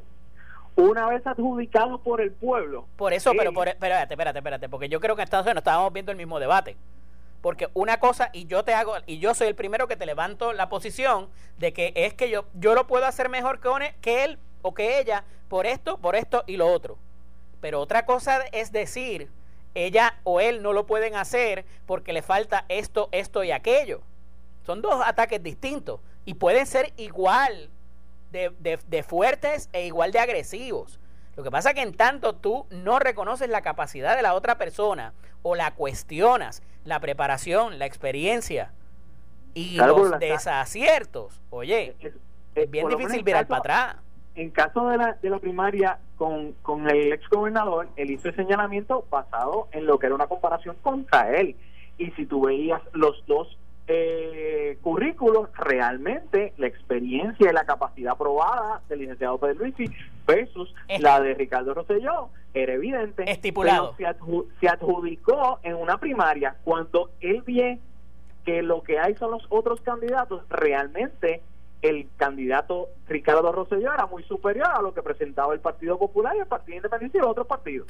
Una 0.76 1.08
vez 1.08 1.28
adjudicado 1.28 2.00
por 2.00 2.20
el 2.20 2.32
pueblo. 2.32 2.88
Por 2.96 3.13
eso, 3.13 3.34
pero 3.38 3.54
por, 3.54 3.68
espérate, 3.68 4.15
espérate, 4.15 4.39
espérate, 4.39 4.68
porque 4.68 4.89
yo 4.89 5.00
creo 5.00 5.15
que 5.15 5.22
en 5.22 5.26
Estados 5.26 5.46
Unidos 5.46 5.60
estábamos 5.60 5.94
viendo 5.94 6.12
el 6.12 6.18
mismo 6.18 6.39
debate. 6.39 6.78
Porque 7.42 7.70
una 7.76 8.00
cosa, 8.00 8.32
y 8.34 8.48
yo 8.48 8.63
te 8.63 8.74
hago, 8.74 8.96
y 9.06 9.20
yo 9.20 9.36
soy 9.36 9.50
el 9.50 9.56
primero 9.56 9.88
que 9.88 9.98
te 9.98 10.08
levanto 10.08 10.52
la 10.52 10.68
posición 10.68 11.30
de 11.60 11.74
que 11.74 11.94
es 11.96 12.15
que 12.15 12.32
yo, 12.32 12.46
yo 12.56 12.74
lo 12.74 12.88
puedo 12.88 13.06
hacer 13.06 13.30
mejor 13.30 13.60
que, 13.60 13.94
que 14.02 14.24
él 14.24 14.39
o 14.63 14.74
que 14.74 15.00
ella 15.00 15.24
por 15.48 15.68
esto, 15.68 16.00
por 16.00 16.15
esto 16.15 16.44
y 16.48 16.58
lo 16.58 16.68
otro. 16.68 16.98
Pero 17.62 17.82
otra 17.82 18.06
cosa 18.06 18.41
es 18.52 18.72
decir, 18.72 19.30
ella 19.76 20.15
o 20.24 20.39
él 20.39 20.62
no 20.62 20.74
lo 20.74 20.86
pueden 20.86 21.15
hacer 21.15 21.65
porque 21.86 22.13
le 22.13 22.22
falta 22.22 22.65
esto, 22.69 23.10
esto 23.12 23.43
y 23.43 23.52
aquello. 23.52 24.02
Son 24.65 24.82
dos 24.82 25.02
ataques 25.06 25.41
distintos 25.41 26.00
y 26.26 26.36
pueden 26.36 26.65
ser 26.65 26.93
igual 26.98 27.69
de, 28.32 29.06
fuertes 29.08 29.69
e 29.74 29.86
igual 29.86 30.12
de 30.12 30.19
agresivos. 30.19 31.00
Lo 31.36 31.43
que 31.43 31.52
pasa 31.52 31.69
es 31.69 31.76
que 31.76 31.82
en 31.82 31.93
tanto 31.93 32.36
tú 32.36 32.65
no 32.69 33.00
reconoces 33.00 33.50
la 33.50 33.62
capacidad 33.62 34.15
de 34.15 34.22
la 34.22 34.34
otra 34.34 34.58
persona 34.58 35.13
o 35.41 35.56
la 35.56 35.74
cuestionas, 35.74 36.62
la 36.84 37.00
preparación, 37.00 37.80
la 37.80 37.86
experiencia 37.86 38.74
y 39.54 39.78
los 39.78 40.19
desaciertos, 40.19 41.41
oye, 41.50 41.95
es, 42.56 42.69
bien 42.69 42.88
difícil 42.89 43.24
virar 43.24 43.48
para 43.48 43.60
atrás 43.60 43.95
en 44.36 44.50
caso 44.52 44.88
de 44.88 44.98
la, 44.98 45.13
de 45.13 45.30
la 45.30 45.39
primaria 45.39 46.00
con, 46.18 46.54
con 46.62 46.89
el 46.89 47.12
ex 47.12 47.28
gobernador, 47.30 47.89
él 47.96 48.12
hizo 48.12 48.30
el 48.30 48.36
señalamiento 48.36 49.06
basado 49.10 49.68
en 49.72 49.86
lo 49.86 50.00
que 50.00 50.06
era 50.08 50.15
una 50.15 50.28
comparación 50.28 50.76
contra 50.82 51.36
él. 51.38 51.56
Y 51.98 52.12
si 52.12 52.26
tú 52.26 52.42
veías 52.42 52.82
los 52.94 53.24
dos 53.28 53.58
eh, 53.88 54.78
currículos, 54.82 55.50
realmente 55.56 56.54
la 56.58 56.68
experiencia 56.68 57.50
y 57.50 57.54
la 57.54 57.65
capacidad 57.65 58.15
probada 58.15 58.82
del 58.88 59.00
licenciado 59.00 59.39
Pedro 59.39 59.65
Luisi 59.65 59.86
versus 60.28 60.74
la 61.00 61.20
de 61.20 61.34
Ricardo 61.34 61.74
Rosselló 61.74 62.30
era 62.54 62.74
evidente. 62.74 63.30
Estipulado. 63.30 63.96
se, 63.98 64.06
se 64.60 64.68
adjudicó 64.70 65.60
en 65.63 65.76
una 65.76 65.98
primaria 65.98 66.56
cuando 66.63 67.10
él 67.20 67.42
ve 67.46 67.80
que 68.46 68.62
lo 68.62 68.84
que 68.84 69.00
hay 69.00 69.15
son 69.15 69.32
los 69.32 69.46
otros 69.50 69.82
candidatos 69.82 70.48
realmente 70.50 71.42
el 71.82 72.10
candidato 72.18 72.89
Ricardo 73.08 73.52
Rosselló 73.52 73.94
era 73.94 74.06
muy 74.06 74.24
superior 74.24 74.68
a 74.68 74.82
lo 74.82 74.94
que 74.94 75.02
presentaba 75.02 75.54
el 75.54 75.60
Partido 75.60 75.98
Popular 75.98 76.36
y 76.36 76.39
el 76.39 76.48
Partido 76.48 76.78
Independiente 76.78 77.18
y 77.18 77.22
los 77.22 77.32
otros 77.32 77.48
partidos. 77.48 77.88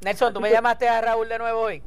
Nelson, 0.00 0.32
¿tú 0.32 0.40
me 0.40 0.50
llamaste 0.50 0.88
a 0.88 1.00
Raúl 1.00 1.28
de 1.28 1.38
nuevo 1.38 1.60
hoy? 1.60 1.82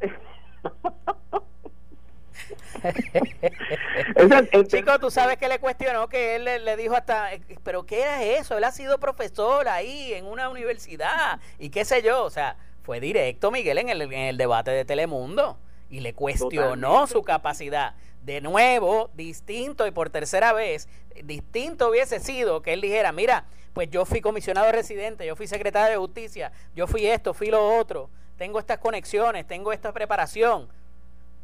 Chico, 4.66 4.98
tú 4.98 5.10
sabes 5.10 5.38
que 5.38 5.48
le 5.48 5.58
cuestionó 5.58 6.08
que 6.08 6.36
él 6.36 6.44
le, 6.44 6.76
dijo 6.76 6.94
hasta, 6.94 7.30
pero 7.62 7.84
¿qué 7.84 8.02
era 8.02 8.22
eso? 8.22 8.58
Él 8.58 8.64
ha 8.64 8.72
sido 8.72 8.98
profesor 8.98 9.68
ahí 9.68 10.12
en 10.12 10.26
una 10.26 10.50
universidad 10.50 11.40
y 11.58 11.70
qué 11.70 11.84
sé 11.84 12.02
yo. 12.02 12.24
O 12.24 12.30
sea, 12.30 12.56
fue 12.82 13.00
directo 13.00 13.50
Miguel 13.50 13.78
en 13.78 13.88
el, 13.88 14.02
en 14.02 14.12
el 14.12 14.36
debate 14.36 14.72
de 14.72 14.84
Telemundo 14.84 15.56
y 15.88 16.00
le 16.00 16.14
cuestionó 16.14 17.06
su 17.06 17.22
capacidad 17.22 17.94
de 18.24 18.40
nuevo, 18.40 19.10
distinto 19.14 19.86
y 19.86 19.90
por 19.90 20.10
tercera 20.10 20.52
vez, 20.52 20.88
distinto 21.24 21.90
hubiese 21.90 22.20
sido 22.20 22.62
que 22.62 22.72
él 22.72 22.80
dijera, 22.80 23.12
mira, 23.12 23.44
pues 23.74 23.90
yo 23.90 24.04
fui 24.04 24.20
comisionado 24.20 24.70
residente, 24.72 25.26
yo 25.26 25.36
fui 25.36 25.46
secretario 25.46 25.90
de 25.90 25.96
justicia, 25.98 26.52
yo 26.74 26.86
fui 26.86 27.06
esto, 27.06 27.34
fui 27.34 27.48
lo 27.48 27.76
otro, 27.76 28.08
tengo 28.38 28.58
estas 28.58 28.78
conexiones, 28.78 29.46
tengo 29.46 29.72
esta 29.72 29.92
preparación 29.92 30.68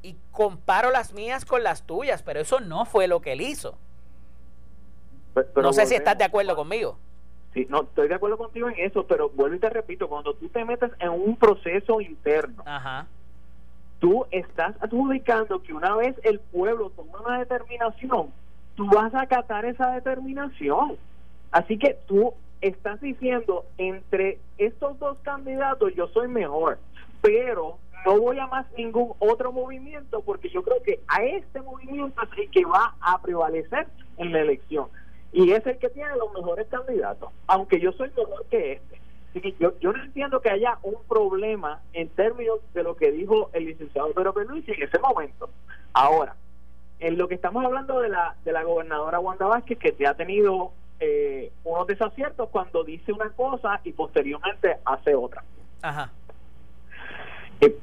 y 0.03 0.17
comparo 0.31 0.91
las 0.91 1.13
mías 1.13 1.45
con 1.45 1.63
las 1.63 1.83
tuyas, 1.83 2.23
pero 2.23 2.41
eso 2.41 2.61
no 2.61 2.87
fue 2.87 3.07
lo 3.09 3.21
que 3.21 3.33
él 3.33 3.43
hizo. 3.43 3.77
no 5.57 5.73
sé 5.73 5.87
si 5.87 5.95
estás 5.95 6.17
de 6.17 6.25
acuerdo 6.25 6.57
conmigo. 6.57 6.97
Sí, 7.53 7.67
no, 7.69 7.83
estoy 7.83 8.09
de 8.09 8.15
acuerdo 8.15 8.39
contigo 8.39 8.69
en 8.69 8.79
eso, 8.79 9.07
pero 9.07 9.29
vuelvo 9.29 9.57
y 9.57 9.59
te 9.59 9.69
repito, 9.69 10.09
cuando 10.09 10.35
tú 10.35 10.49
te 10.49 10.65
metes 10.65 10.93
en 11.01 11.11
un 11.11 11.37
proceso 11.37 12.01
interno, 12.01 12.63
Ajá 12.65 13.07
tú 14.01 14.27
estás 14.31 14.75
adjudicando 14.83 15.63
que 15.63 15.73
una 15.73 15.95
vez 15.95 16.17
el 16.25 16.41
pueblo 16.41 16.91
toma 16.91 17.21
una 17.21 17.39
determinación, 17.39 18.31
tú 18.75 18.87
vas 18.87 19.15
a 19.15 19.23
acatar 19.23 19.65
esa 19.67 19.93
determinación. 19.93 20.97
Así 21.53 21.79
que 21.79 21.97
tú 22.07 22.35
estás 22.61 23.01
diciendo, 23.01 23.65
entre 23.79 24.39
estos 24.59 24.99
dos 24.99 25.19
candidatos 25.23 25.95
yo 25.95 26.09
soy 26.09 26.29
mejor, 26.29 26.79
pero 27.21 27.79
no 28.07 28.19
voy 28.19 28.39
a 28.39 28.47
más 28.47 28.67
ningún 28.77 29.13
otro 29.19 29.53
movimiento 29.53 30.23
porque 30.23 30.49
yo 30.49 30.63
creo 30.63 30.83
que 30.83 31.01
a 31.07 31.23
este 31.23 31.61
movimiento 31.61 32.23
es 32.23 32.39
el 32.39 32.51
que 32.51 32.65
va 32.65 32.95
a 33.01 33.21
prevalecer 33.21 33.87
en 34.17 34.33
la 34.33 34.41
elección. 34.41 34.89
Y 35.33 35.53
es 35.53 35.65
el 35.67 35.79
que 35.79 35.91
tiene 35.91 36.17
los 36.17 36.33
mejores 36.33 36.67
candidatos, 36.69 37.31
aunque 37.47 37.79
yo 37.79 37.93
soy 37.93 38.11
mejor 38.17 38.45
que 38.51 38.73
este 38.73 39.00
yo, 39.59 39.79
yo 39.79 39.93
no 39.93 40.03
entiendo 40.03 40.41
que 40.41 40.51
haya 40.51 40.79
un 40.83 40.97
problema 41.09 41.81
en 41.93 42.09
términos 42.09 42.59
de 42.75 42.83
lo 42.83 42.97
que 42.97 43.13
dijo 43.13 43.51
el 43.53 43.67
licenciado 43.67 44.13
Pedro 44.13 44.35
Pierluisi 44.35 44.73
en 44.73 44.83
ese 44.83 44.99
momento. 44.99 45.49
Ahora, 45.93 46.35
en 46.99 47.17
lo 47.17 47.29
que 47.29 47.35
estamos 47.35 47.65
hablando 47.65 48.01
de 48.01 48.09
la, 48.09 48.35
de 48.45 48.53
la 48.53 48.63
gobernadora 48.63 49.21
Wanda 49.21 49.47
Vázquez, 49.47 49.79
que 49.79 49.93
se 49.93 50.07
ha 50.07 50.15
tenido 50.15 50.73
eh, 50.99 51.51
unos 51.65 51.87
desaciertos 51.87 52.49
cuando 52.51 52.85
dice 52.85 53.13
una 53.13 53.31
cosa 53.31 53.81
y 53.85 53.93
posteriormente 53.93 54.77
hace 54.85 55.15
otra. 55.15 55.43
Ajá. 55.83 56.11
Eh, 57.61 57.77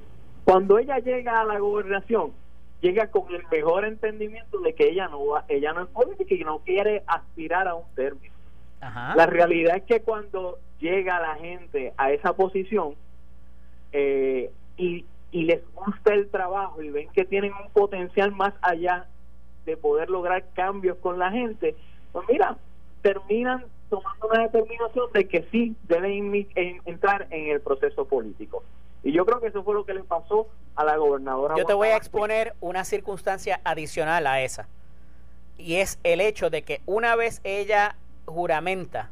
Cuando 0.43 0.77
ella 0.77 0.99
llega 0.99 1.41
a 1.41 1.45
la 1.45 1.59
gobernación, 1.59 2.31
llega 2.79 3.07
con 3.07 3.33
el 3.33 3.43
mejor 3.51 3.85
entendimiento 3.85 4.59
de 4.59 4.75
que 4.75 4.89
ella 4.89 5.07
no 5.07 5.25
va, 5.25 5.45
ella 5.47 5.73
no 5.73 5.81
es 5.81 5.87
política 5.89 6.35
y 6.35 6.43
no 6.43 6.59
quiere 6.59 7.03
aspirar 7.07 7.67
a 7.67 7.75
un 7.75 7.85
término. 7.95 8.36
La 8.81 9.25
realidad 9.25 9.77
es 9.77 9.83
que 9.83 10.01
cuando 10.01 10.59
llega 10.79 11.19
la 11.19 11.35
gente 11.35 11.93
a 11.97 12.11
esa 12.11 12.33
posición 12.33 12.95
eh, 13.91 14.51
y, 14.77 15.05
y 15.31 15.43
les 15.43 15.61
gusta 15.73 16.13
el 16.13 16.29
trabajo 16.29 16.81
y 16.81 16.89
ven 16.89 17.09
que 17.09 17.25
tienen 17.25 17.53
un 17.53 17.69
potencial 17.71 18.31
más 18.31 18.53
allá 18.61 19.07
de 19.65 19.77
poder 19.77 20.09
lograr 20.09 20.45
cambios 20.53 20.97
con 20.97 21.19
la 21.19 21.31
gente, 21.31 21.75
pues 22.11 22.27
mira, 22.29 22.57
terminan 23.01 23.65
tomando 23.89 24.27
una 24.27 24.43
determinación 24.43 25.11
de 25.13 25.27
que 25.27 25.47
sí 25.51 25.75
deben 25.87 26.47
entrar 26.85 27.27
en 27.29 27.51
el 27.51 27.61
proceso 27.61 28.05
político. 28.05 28.63
Y 29.03 29.11
yo 29.11 29.25
creo 29.25 29.39
que 29.39 29.47
eso 29.47 29.63
fue 29.63 29.73
lo 29.73 29.85
que 29.85 29.93
le 29.93 30.03
pasó 30.03 30.47
a 30.75 30.83
la 30.83 30.97
gobernadora. 30.97 31.55
Yo 31.57 31.65
te 31.65 31.73
voy 31.73 31.89
a 31.89 31.97
exponer 31.97 32.53
una 32.59 32.83
circunstancia 32.83 33.61
adicional 33.63 34.27
a 34.27 34.41
esa. 34.41 34.67
Y 35.57 35.75
es 35.75 35.99
el 36.03 36.21
hecho 36.21 36.49
de 36.49 36.63
que 36.63 36.81
una 36.85 37.15
vez 37.15 37.41
ella 37.43 37.95
juramenta 38.27 39.09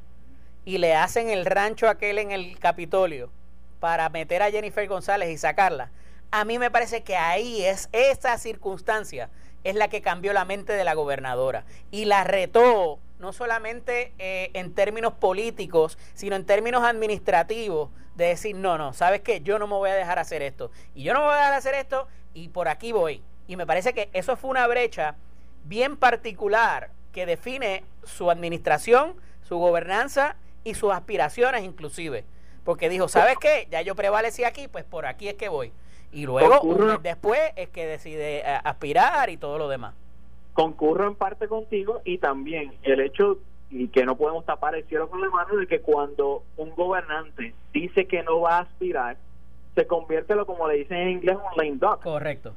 y 0.64 0.78
le 0.78 0.96
hacen 0.96 1.30
el 1.30 1.46
rancho 1.46 1.90
aquel 1.90 2.20
en 2.20 2.32
el 2.32 2.60
Capitolio 2.60 3.32
para 3.80 4.10
meter 4.10 4.44
a 4.44 4.52
Jennifer 4.52 4.88
González 4.88 5.30
y 5.30 5.38
sacarla, 5.38 5.92
a 6.32 6.46
mí 6.46 6.60
me 6.60 6.70
parece 6.72 7.04
que 7.04 7.16
ahí 7.16 7.64
es 7.64 7.90
esa 7.92 8.38
circunstancia 8.38 9.30
es 9.64 9.76
la 9.76 9.88
que 9.88 10.02
cambió 10.02 10.32
la 10.32 10.46
mente 10.46 10.74
de 10.74 10.84
la 10.84 10.94
gobernadora 10.94 11.66
y 11.92 12.06
la 12.06 12.24
retó 12.24 13.00
no 13.20 13.34
solamente 13.34 14.14
eh, 14.20 14.52
en 14.54 14.74
términos 14.74 15.14
políticos, 15.14 15.98
sino 16.14 16.36
en 16.36 16.46
términos 16.46 16.84
administrativos, 16.84 17.90
de 18.16 18.28
decir, 18.28 18.56
no, 18.56 18.78
no, 18.78 18.94
¿sabes 18.94 19.22
qué? 19.22 19.42
Yo 19.42 19.60
no 19.60 19.68
me 19.68 19.74
voy 19.74 19.90
a 19.90 19.96
dejar 19.96 20.20
hacer 20.20 20.42
esto. 20.42 20.72
Y 20.94 21.04
yo 21.04 21.14
no 21.14 21.20
me 21.20 21.26
voy 21.26 21.36
a 21.36 21.40
dejar 21.40 21.54
hacer 21.54 21.74
esto 21.74 22.08
y 22.34 22.50
por 22.50 22.68
aquí 22.68 22.92
voy. 22.92 23.24
Y 23.48 23.56
me 23.56 23.66
parece 23.66 23.94
que 23.94 24.10
eso 24.14 24.38
fue 24.38 24.50
una 24.52 24.68
brecha 24.68 25.16
bien 25.66 25.98
particular 25.98 26.92
que 27.16 27.26
define 27.26 27.86
su 28.04 28.30
administración, 28.30 29.14
su 29.42 29.58
gobernanza 29.58 30.36
y 30.66 30.74
sus 30.74 30.92
aspiraciones 30.92 31.64
inclusive. 31.64 32.26
Porque 32.66 32.90
dijo, 32.90 33.08
¿sabes 33.08 33.38
qué? 33.40 33.70
Ya 33.72 33.82
yo 33.82 33.96
prevalecí 33.96 34.44
aquí, 34.44 34.68
pues 34.68 34.84
por 34.84 35.06
aquí 35.06 35.30
es 35.30 35.36
que 35.36 35.48
voy. 35.48 35.72
Y 36.12 36.26
luego, 36.26 37.00
después, 37.02 37.40
es 37.56 37.70
que 37.70 37.86
decide 37.86 38.40
eh, 38.40 38.60
aspirar 38.66 39.30
y 39.30 39.38
todo 39.38 39.58
lo 39.58 39.70
demás. 39.70 39.96
Concurro 40.52 41.08
en 41.08 41.16
parte 41.16 41.48
contigo 41.48 42.02
y 42.04 42.18
también 42.18 42.74
el 42.84 43.00
hecho, 43.00 43.38
y 43.70 43.88
que 43.88 44.06
no 44.06 44.18
podemos 44.18 44.44
tapar 44.46 44.76
el 44.76 44.84
cielo 44.86 45.10
con 45.10 45.22
la 45.22 45.30
mano, 45.30 45.56
de 45.56 45.68
que 45.68 45.80
cuando 45.80 46.44
un 46.58 46.76
gobernante 46.76 47.56
dice 47.72 48.08
que 48.08 48.24
no 48.24 48.42
va 48.42 48.58
a 48.58 48.62
aspirar, 48.64 49.16
se 49.74 49.88
convierte, 49.88 50.36
lo 50.36 50.46
como 50.46 50.68
le 50.68 50.80
dicen 50.80 50.98
en 50.98 51.10
inglés, 51.12 51.38
un 51.38 51.58
lame 51.58 51.78
duck. 51.78 52.02
Correcto. 52.02 52.54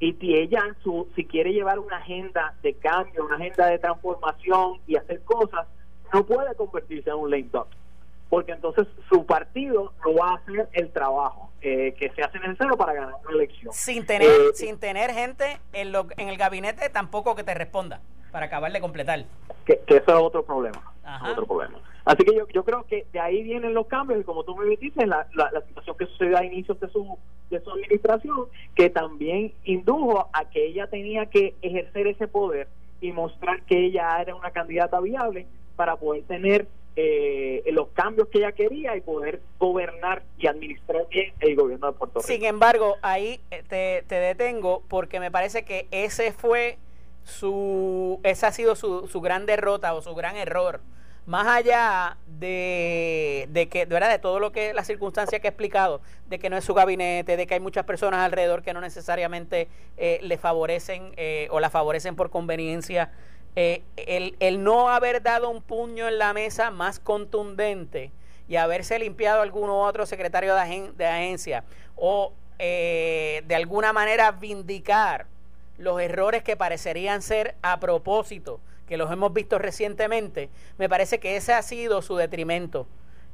Y 0.00 0.14
si 0.14 0.34
ella, 0.34 0.62
su, 0.82 1.08
si 1.14 1.24
quiere 1.24 1.52
llevar 1.52 1.78
una 1.78 1.98
agenda 1.98 2.54
de 2.62 2.74
cambio, 2.74 3.24
una 3.24 3.36
agenda 3.36 3.66
de 3.66 3.78
transformación 3.78 4.80
y 4.86 4.96
hacer 4.96 5.22
cosas, 5.22 5.66
no 6.12 6.24
puede 6.26 6.54
convertirse 6.54 7.10
en 7.10 7.16
un 7.16 7.30
lame 7.30 7.48
duck 7.50 7.68
porque 8.34 8.50
entonces 8.50 8.88
su 9.08 9.24
partido 9.26 9.92
no 10.04 10.14
va 10.14 10.30
a 10.30 10.34
hacer 10.34 10.68
el 10.72 10.90
trabajo 10.90 11.52
eh, 11.62 11.94
que 11.96 12.10
se 12.10 12.22
hace 12.22 12.40
necesario 12.40 12.76
para 12.76 12.92
ganar 12.92 13.14
una 13.22 13.30
elección. 13.32 13.72
Sin 13.72 14.04
tener, 14.06 14.28
eh, 14.28 14.54
sin 14.54 14.78
tener 14.80 15.12
gente 15.12 15.60
en, 15.72 15.92
lo, 15.92 16.08
en 16.16 16.28
el 16.28 16.36
gabinete 16.36 16.88
tampoco 16.90 17.36
que 17.36 17.44
te 17.44 17.54
responda 17.54 18.00
para 18.32 18.46
acabar 18.46 18.72
de 18.72 18.80
completar. 18.80 19.24
Que, 19.64 19.80
eso 19.86 20.02
es 20.04 20.14
otro 20.14 20.44
problema. 20.44 20.82
Otro 21.30 21.46
problema. 21.46 21.78
Así 22.04 22.22
que 22.24 22.34
yo, 22.34 22.46
yo 22.48 22.64
creo 22.64 22.84
que 22.84 23.06
de 23.12 23.20
ahí 23.20 23.42
vienen 23.42 23.72
los 23.72 23.86
cambios 23.86 24.20
y 24.20 24.24
como 24.24 24.44
tú 24.44 24.54
me 24.56 24.66
dijiste, 24.66 25.06
la, 25.06 25.26
la, 25.34 25.50
la 25.50 25.62
situación 25.62 25.96
que 25.96 26.06
sucedió 26.06 26.36
a 26.36 26.44
inicios 26.44 26.78
de 26.78 26.88
su, 26.88 27.18
de 27.50 27.60
su 27.60 27.70
administración, 27.70 28.46
que 28.74 28.90
también 28.90 29.52
indujo 29.64 30.28
a 30.32 30.48
que 30.50 30.66
ella 30.66 30.86
tenía 30.86 31.26
que 31.26 31.54
ejercer 31.62 32.06
ese 32.08 32.28
poder 32.28 32.68
y 33.00 33.12
mostrar 33.12 33.62
que 33.62 33.86
ella 33.86 34.20
era 34.20 34.34
una 34.34 34.50
candidata 34.50 35.00
viable 35.00 35.46
para 35.76 35.96
poder 35.96 36.24
tener 36.24 36.66
eh, 36.96 37.64
los 37.72 37.88
cambios 37.88 38.28
que 38.28 38.38
ella 38.38 38.52
quería 38.52 38.96
y 38.96 39.00
poder 39.00 39.40
gobernar 39.58 40.22
y 40.38 40.46
administrar 40.46 41.08
bien 41.08 41.32
el 41.40 41.56
gobierno 41.56 41.88
de 41.88 41.92
Puerto 41.94 42.20
Rico. 42.20 42.26
Sin 42.28 42.44
embargo, 42.44 42.96
ahí 43.02 43.40
eh, 43.50 43.64
te, 43.66 44.04
te 44.06 44.14
detengo 44.14 44.82
porque 44.88 45.18
me 45.20 45.30
parece 45.30 45.64
que 45.64 45.88
ese 45.90 46.32
fue 46.32 46.78
su, 47.24 48.20
esa 48.22 48.48
ha 48.48 48.52
sido 48.52 48.76
su, 48.76 49.08
su 49.08 49.20
gran 49.20 49.46
derrota 49.46 49.94
o 49.94 50.02
su 50.02 50.14
gran 50.14 50.36
error. 50.36 50.80
Más 51.26 51.46
allá 51.46 52.18
de, 52.26 53.48
de 53.50 53.68
que, 53.68 53.86
de 53.86 53.94
verdad, 53.94 54.10
de 54.10 54.18
todo 54.18 54.40
lo 54.40 54.52
que, 54.52 54.74
las 54.74 54.86
circunstancias 54.86 55.40
que 55.40 55.46
he 55.46 55.50
explicado, 55.50 56.02
de 56.28 56.38
que 56.38 56.50
no 56.50 56.56
es 56.58 56.64
su 56.64 56.74
gabinete, 56.74 57.38
de 57.38 57.46
que 57.46 57.54
hay 57.54 57.60
muchas 57.60 57.84
personas 57.84 58.20
alrededor 58.20 58.62
que 58.62 58.74
no 58.74 58.82
necesariamente 58.82 59.68
eh, 59.96 60.18
le 60.22 60.36
favorecen 60.36 61.14
eh, 61.16 61.48
o 61.50 61.60
la 61.60 61.70
favorecen 61.70 62.14
por 62.14 62.28
conveniencia 62.28 63.10
eh, 63.56 63.82
el, 63.96 64.36
el, 64.40 64.62
no 64.62 64.90
haber 64.90 65.22
dado 65.22 65.48
un 65.48 65.62
puño 65.62 66.08
en 66.08 66.18
la 66.18 66.34
mesa 66.34 66.70
más 66.70 66.98
contundente 66.98 68.10
y 68.46 68.56
haberse 68.56 68.98
limpiado 68.98 69.40
alguno 69.40 69.80
otro 69.80 70.04
secretario 70.06 70.54
de, 70.54 70.92
de 70.94 71.06
agencia 71.06 71.64
o 71.96 72.32
de 72.58 73.54
alguna 73.54 73.92
manera 73.92 74.30
vindicar 74.32 75.26
los 75.78 76.00
errores 76.00 76.42
que 76.42 76.56
parecerían 76.56 77.20
ser 77.20 77.56
a 77.62 77.80
propósito, 77.80 78.60
que 78.86 78.96
los 78.96 79.10
hemos 79.10 79.32
visto 79.32 79.58
recientemente, 79.58 80.50
me 80.78 80.88
parece 80.88 81.20
que 81.20 81.36
ese 81.36 81.52
ha 81.52 81.62
sido 81.62 82.02
su 82.02 82.16
detrimento. 82.16 82.86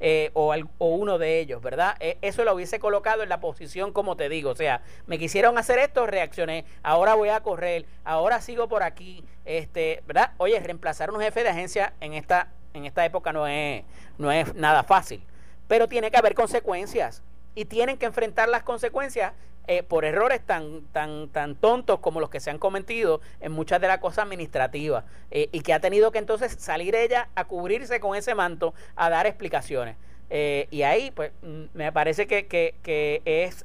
Eh, 0.03 0.31
o, 0.33 0.55
uno 0.79 1.19
de 1.19 1.41
ellos, 1.41 1.61
¿verdad? 1.61 1.95
Eh, 2.01 2.17
eso 2.23 2.43
lo 2.43 2.55
hubiese 2.55 2.79
colocado 2.79 3.23
en 3.23 3.29
la 3.29 3.39
posición 3.39 3.93
como 3.93 4.17
te 4.17 4.31
digo, 4.31 4.49
o 4.49 4.55
sea, 4.55 4.81
me 5.07 5.19
quisieron 5.19 5.59
hacer 5.59 5.79
esto, 5.79 6.07
reaccioné, 6.07 6.65
ahora 6.83 7.13
voy 7.13 7.29
a 7.29 7.41
correr, 7.41 7.85
ahora 8.03 8.41
sigo 8.41 8.67
por 8.67 8.83
aquí, 8.83 9.23
este, 9.45 10.03
¿verdad? 10.07 10.33
Oye, 10.39 10.59
reemplazar 10.59 11.11
un 11.11 11.21
jefe 11.21 11.43
de 11.43 11.51
agencia 11.51 11.93
en 12.01 12.15
esta, 12.15 12.49
en 12.73 12.87
esta 12.87 13.05
época 13.05 13.35
no 13.35 13.47
es, 13.47 13.85
no 14.17 14.33
es 14.33 14.55
nada 14.55 14.85
fácil, 14.85 15.23
pero 15.69 15.87
tiene 15.87 16.11
que 16.11 16.17
haber 16.17 16.33
consecuencias 16.33 17.23
y 17.55 17.65
tienen 17.65 17.97
que 17.99 18.07
enfrentar 18.07 18.49
las 18.49 18.63
consecuencias 18.63 19.33
eh, 19.67 19.83
por 19.83 20.05
errores 20.05 20.41
tan, 20.41 20.83
tan, 20.93 21.29
tan 21.29 21.55
tontos 21.55 22.01
como 22.01 22.19
los 22.19 22.29
que 22.29 22.41
se 22.41 22.51
han 22.51 22.59
cometido 22.59 23.21
en 23.41 23.53
muchas 23.53 23.81
de 23.81 23.87
las 23.87 23.99
cosas 23.99 24.25
administrativas 24.25 25.05
eh, 25.31 25.49
y 25.53 25.61
que 25.61 25.73
ha 25.73 25.81
tenido 25.81 26.11
que 26.11 26.19
entonces 26.19 26.57
salir 26.59 26.97
ella 26.97 27.29
a 27.37 27.45
cubrirse 27.45 28.01
con 28.01 28.17
ese 28.17 28.35
manto 28.35 28.75
a 28.97 29.11
dar 29.11 29.27
explicaciones. 29.27 29.97
Eh, 30.29 30.67
y 30.71 30.83
ahí, 30.83 31.11
pues, 31.13 31.31
mm, 31.43 31.65
me 31.75 31.93
parece 31.93 32.27
que, 32.27 32.47
que, 32.47 32.75
que 32.83 33.23
es, 33.25 33.65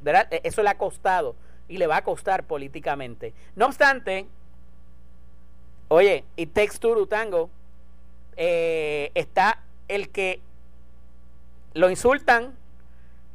¿verdad? 0.00 0.32
E, 0.32 0.40
eso 0.44 0.62
le 0.62 0.70
ha 0.70 0.78
costado 0.78 1.34
y 1.68 1.76
le 1.76 1.86
va 1.86 1.96
a 1.96 2.04
costar 2.04 2.44
políticamente. 2.44 3.34
No 3.54 3.66
obstante, 3.66 4.26
oye, 5.88 6.24
y 6.36 6.46
Texturu 6.46 7.06
Tango, 7.06 7.50
está 8.34 9.60
el 9.88 10.10
que 10.10 10.40
lo 11.74 11.90
insultan 11.90 12.56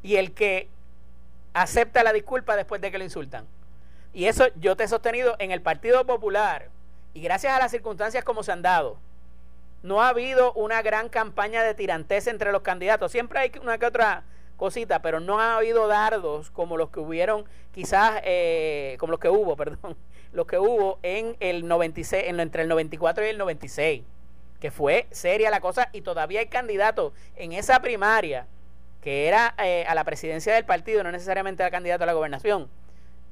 y 0.03 0.17
el 0.17 0.33
que 0.33 0.69
acepta 1.53 2.03
la 2.03 2.13
disculpa 2.13 2.55
después 2.55 2.81
de 2.81 2.91
que 2.91 2.97
lo 2.97 3.03
insultan. 3.03 3.47
Y 4.13 4.25
eso 4.25 4.47
yo 4.55 4.75
te 4.75 4.83
he 4.83 4.87
sostenido 4.87 5.35
en 5.39 5.51
el 5.51 5.61
Partido 5.61 6.05
Popular 6.05 6.69
y 7.13 7.21
gracias 7.21 7.53
a 7.53 7.59
las 7.59 7.71
circunstancias 7.71 8.23
como 8.23 8.43
se 8.43 8.51
han 8.51 8.61
dado, 8.61 8.97
no 9.81 10.01
ha 10.01 10.09
habido 10.09 10.53
una 10.53 10.81
gran 10.81 11.09
campaña 11.09 11.63
de 11.63 11.73
tirantez 11.73 12.27
entre 12.27 12.51
los 12.51 12.61
candidatos. 12.61 13.11
Siempre 13.11 13.39
hay 13.39 13.51
una 13.61 13.77
que 13.77 13.85
otra 13.85 14.23
cosita, 14.55 15.01
pero 15.01 15.19
no 15.19 15.39
ha 15.39 15.57
habido 15.57 15.87
dardos 15.87 16.51
como 16.51 16.77
los 16.77 16.89
que 16.89 16.99
hubieron, 16.99 17.45
quizás, 17.73 18.21
eh, 18.23 18.95
como 18.99 19.11
los 19.11 19.19
que 19.19 19.29
hubo, 19.29 19.55
perdón, 19.57 19.97
los 20.31 20.47
que 20.47 20.57
hubo 20.57 20.99
en 21.03 21.35
el 21.39 21.67
96, 21.67 22.23
en, 22.27 22.39
entre 22.39 22.63
el 22.63 22.69
94 22.69 23.25
y 23.25 23.29
el 23.29 23.37
96, 23.37 24.03
que 24.59 24.71
fue 24.71 25.07
seria 25.11 25.51
la 25.51 25.59
cosa 25.59 25.89
y 25.91 26.01
todavía 26.01 26.39
hay 26.39 26.47
candidatos 26.47 27.13
en 27.35 27.51
esa 27.51 27.81
primaria 27.81 28.47
que 29.03 29.27
era 29.27 29.53
eh, 29.61 29.83
a 29.85 29.95
la 29.95 30.05
presidencia 30.05 30.55
del 30.55 30.63
partido, 30.63 31.03
no 31.03 31.11
necesariamente 31.11 31.61
al 31.61 31.71
candidato 31.71 32.03
a 32.03 32.07
la 32.07 32.13
gobernación, 32.13 32.69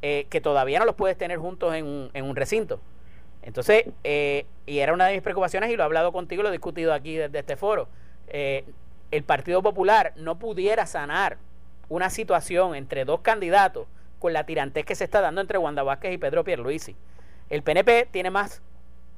eh, 0.01 0.27
que 0.29 0.41
todavía 0.41 0.79
no 0.79 0.85
los 0.85 0.95
puedes 0.95 1.17
tener 1.17 1.37
juntos 1.37 1.73
en 1.73 1.85
un, 1.85 2.11
en 2.13 2.25
un 2.25 2.35
recinto. 2.35 2.81
Entonces, 3.41 3.85
eh, 4.03 4.45
y 4.65 4.79
era 4.79 4.93
una 4.93 5.07
de 5.07 5.13
mis 5.13 5.21
preocupaciones 5.21 5.69
y 5.71 5.77
lo 5.77 5.83
he 5.83 5.85
hablado 5.85 6.11
contigo, 6.11 6.43
lo 6.43 6.49
he 6.49 6.51
discutido 6.51 6.93
aquí 6.93 7.15
desde 7.15 7.39
este 7.39 7.55
foro, 7.55 7.87
el 8.27 9.23
Partido 9.23 9.61
Popular 9.61 10.13
no 10.15 10.39
pudiera 10.39 10.85
sanar 10.85 11.37
una 11.89 12.09
situación 12.09 12.75
entre 12.75 13.03
dos 13.03 13.21
candidatos 13.21 13.87
con 14.19 14.31
la 14.31 14.45
tirantez 14.45 14.85
que 14.85 14.95
se 14.95 15.03
está 15.03 15.19
dando 15.19 15.41
entre 15.41 15.57
Wanda 15.57 15.83
Vázquez 15.83 16.13
y 16.13 16.17
Pedro 16.17 16.43
Pierluisi. 16.45 16.95
El 17.49 17.63
PNP 17.63 18.07
tiene 18.09 18.29
más 18.29 18.61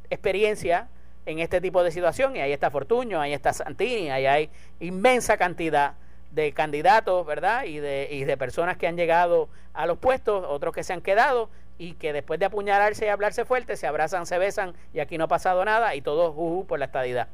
experiencia 0.10 0.88
en 1.28 1.40
este 1.40 1.62
tipo 1.62 1.84
de 1.84 1.92
situación 1.92 2.36
y 2.36 2.40
ahí 2.40 2.52
está 2.52 2.72
Fortuño, 2.72 3.22
ahí 3.22 3.34
está 3.34 3.54
Santini, 3.54 4.10
ahí 4.10 4.26
hay 4.26 4.50
inmensa 4.80 5.38
cantidad 5.38 5.94
de 6.34 6.52
candidatos, 6.52 7.26
¿verdad? 7.26 7.66
Y 7.66 7.80
de, 7.80 8.08
y 8.12 8.24
de 8.24 8.38
personas 8.38 8.78
que 8.78 8.88
han 8.88 8.98
llegado 8.98 9.50
a 9.74 9.86
los 9.86 9.98
puestos, 9.98 10.44
otros 10.48 10.74
que 10.74 10.84
se 10.84 10.94
han 10.94 11.02
quedado 11.02 11.50
y 11.78 11.94
que 11.94 12.14
después 12.14 12.40
de 12.40 12.46
apuñalarse 12.46 13.06
y 13.06 13.10
hablarse 13.10 13.46
fuerte 13.46 13.76
se 13.76 13.88
abrazan, 13.88 14.26
se 14.26 14.38
besan 14.38 14.74
y 14.94 15.00
aquí 15.00 15.18
no 15.18 15.26
ha 15.26 15.28
pasado 15.28 15.64
nada 15.66 15.96
y 15.96 16.02
todos 16.02 16.34
uh, 16.36 16.66
por 16.68 16.80
la 16.80 16.86
estadidad. 16.86 17.28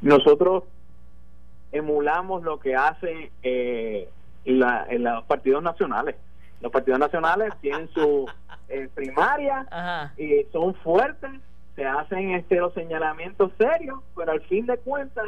Nosotros 0.00 0.64
emulamos 1.72 2.42
lo 2.42 2.58
que 2.58 2.74
hace 2.74 3.30
eh, 3.42 4.08
la, 4.44 4.86
en 4.88 5.04
los 5.04 5.24
partidos 5.24 5.62
nacionales. 5.62 6.16
Los 6.60 6.72
partidos 6.72 6.98
nacionales 6.98 7.52
tienen 7.60 7.88
su 7.90 8.28
eh, 8.68 8.88
primaria 8.94 10.12
y 10.16 10.44
son 10.52 10.74
fuertes, 10.74 11.30
se 11.76 11.84
hacen 11.84 12.32
este, 12.32 12.56
los 12.56 12.74
señalamientos 12.74 13.52
serios, 13.58 14.00
pero 14.16 14.32
al 14.32 14.40
fin 14.42 14.66
de 14.66 14.76
cuentas 14.78 15.26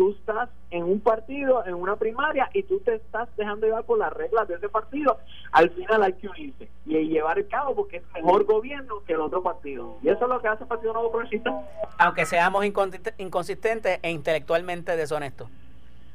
tú 0.00 0.12
estás 0.12 0.48
en 0.70 0.84
un 0.84 0.98
partido, 1.00 1.62
en 1.66 1.74
una 1.74 1.94
primaria, 1.96 2.48
y 2.54 2.62
tú 2.62 2.80
te 2.80 2.94
estás 2.94 3.28
dejando 3.36 3.66
llevar 3.66 3.84
por 3.84 3.98
las 3.98 4.10
reglas 4.10 4.48
de 4.48 4.54
ese 4.54 4.70
partido, 4.70 5.18
al 5.52 5.68
final 5.72 6.02
hay 6.02 6.14
que 6.14 6.26
unirse 6.26 6.70
y 6.86 7.06
llevar 7.06 7.38
el 7.38 7.46
cabo 7.48 7.74
porque 7.74 7.98
es 7.98 8.02
mejor 8.14 8.44
gobierno 8.44 9.04
que 9.06 9.12
el 9.12 9.20
otro 9.20 9.42
partido. 9.42 9.98
Y 10.02 10.08
eso 10.08 10.22
es 10.22 10.28
lo 10.30 10.40
que 10.40 10.48
hace 10.48 10.62
el 10.62 10.68
Partido 10.70 10.94
Nuevo 10.94 11.12
Progresista. 11.12 11.50
Aunque 11.98 12.24
seamos 12.24 12.64
inconsistentes 12.64 13.98
e 14.00 14.10
intelectualmente 14.10 14.96
deshonestos. 14.96 15.50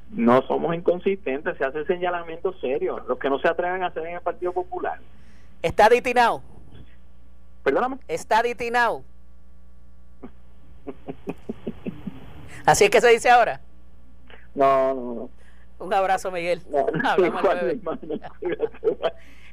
No 0.10 0.42
somos 0.48 0.74
inconsistentes, 0.74 1.56
se 1.56 1.64
hace 1.64 1.86
señalamiento 1.86 2.54
serio, 2.54 3.06
los 3.08 3.20
que 3.20 3.30
no 3.30 3.38
se 3.38 3.48
atreven 3.48 3.84
a 3.84 3.88
hacer 3.88 4.08
en 4.08 4.16
el 4.16 4.22
Partido 4.22 4.52
Popular. 4.52 5.00
¿Está 5.62 5.90
ditinado? 5.90 6.42
Perdóname. 7.64 7.98
¿Está 8.08 8.42
ditinado? 8.42 9.04
¿Así 12.66 12.86
es 12.86 12.90
que 12.90 13.00
se 13.00 13.10
dice 13.10 13.30
ahora? 13.30 13.62
No, 14.56 14.94
no, 14.94 15.14
no. 15.14 15.30
Un 15.78 15.94
abrazo, 15.94 16.32
Miguel. 16.32 16.62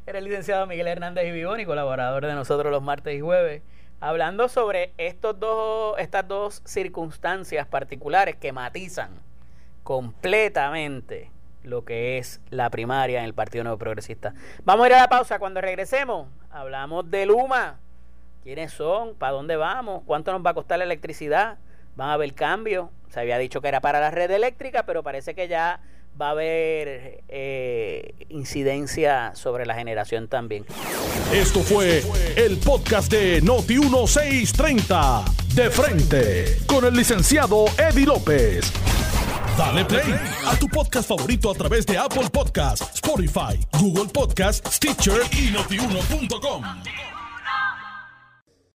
Era 0.06 0.18
el 0.18 0.24
licenciado 0.24 0.66
Miguel 0.66 0.86
Hernández 0.86 1.26
y 1.26 1.32
Vivoni, 1.32 1.64
colaborador 1.64 2.26
de 2.26 2.34
nosotros 2.34 2.72
los 2.72 2.82
martes 2.82 3.14
y 3.16 3.20
jueves, 3.20 3.62
hablando 4.00 4.48
sobre 4.48 4.92
estos 4.98 5.38
dos, 5.38 5.96
estas 5.98 6.26
dos 6.26 6.62
circunstancias 6.64 7.66
particulares 7.66 8.36
que 8.36 8.52
matizan 8.52 9.10
completamente 9.82 11.30
lo 11.62 11.84
que 11.84 12.18
es 12.18 12.40
la 12.50 12.70
primaria 12.70 13.20
en 13.20 13.24
el 13.24 13.34
Partido 13.34 13.64
Nuevo 13.64 13.78
Progresista. 13.78 14.34
Vamos 14.64 14.84
a 14.84 14.88
ir 14.88 14.94
a 14.94 15.02
la 15.02 15.08
pausa. 15.08 15.38
Cuando 15.38 15.60
regresemos, 15.60 16.28
hablamos 16.50 17.10
de 17.10 17.26
Luma. 17.26 17.78
¿Quiénes 18.42 18.72
son? 18.72 19.14
¿Para 19.14 19.32
dónde 19.32 19.54
vamos? 19.56 20.02
¿Cuánto 20.04 20.32
nos 20.32 20.44
va 20.44 20.50
a 20.50 20.54
costar 20.54 20.78
la 20.78 20.84
electricidad? 20.84 21.58
¿Van 21.94 22.08
a 22.08 22.14
haber 22.14 22.34
cambios? 22.34 22.88
Se 23.12 23.20
había 23.20 23.36
dicho 23.36 23.60
que 23.60 23.68
era 23.68 23.80
para 23.80 24.00
la 24.00 24.10
red 24.10 24.30
eléctrica, 24.30 24.84
pero 24.86 25.02
parece 25.02 25.34
que 25.34 25.46
ya 25.46 25.80
va 26.20 26.28
a 26.28 26.30
haber 26.30 27.22
eh, 27.28 28.14
incidencia 28.30 29.32
sobre 29.34 29.66
la 29.66 29.74
generación 29.74 30.28
también. 30.28 30.64
Esto 31.32 31.60
fue 31.60 32.02
el 32.36 32.58
podcast 32.58 33.10
de 33.10 33.42
Noti 33.42 33.78
1630 33.78 35.24
de 35.54 35.70
frente 35.70 36.56
con 36.66 36.84
el 36.86 36.94
licenciado 36.94 37.66
Eddie 37.78 38.06
López. 38.06 38.72
Dale 39.58 39.84
play 39.84 40.14
a 40.46 40.56
tu 40.56 40.66
podcast 40.68 41.06
favorito 41.06 41.50
a 41.50 41.54
través 41.54 41.84
de 41.84 41.98
Apple 41.98 42.30
Podcasts, 42.32 42.94
Spotify, 42.94 43.60
Google 43.78 44.10
Podcasts, 44.10 44.76
Stitcher 44.76 45.20
y 45.32 45.50
notiuno.com. 45.50 46.62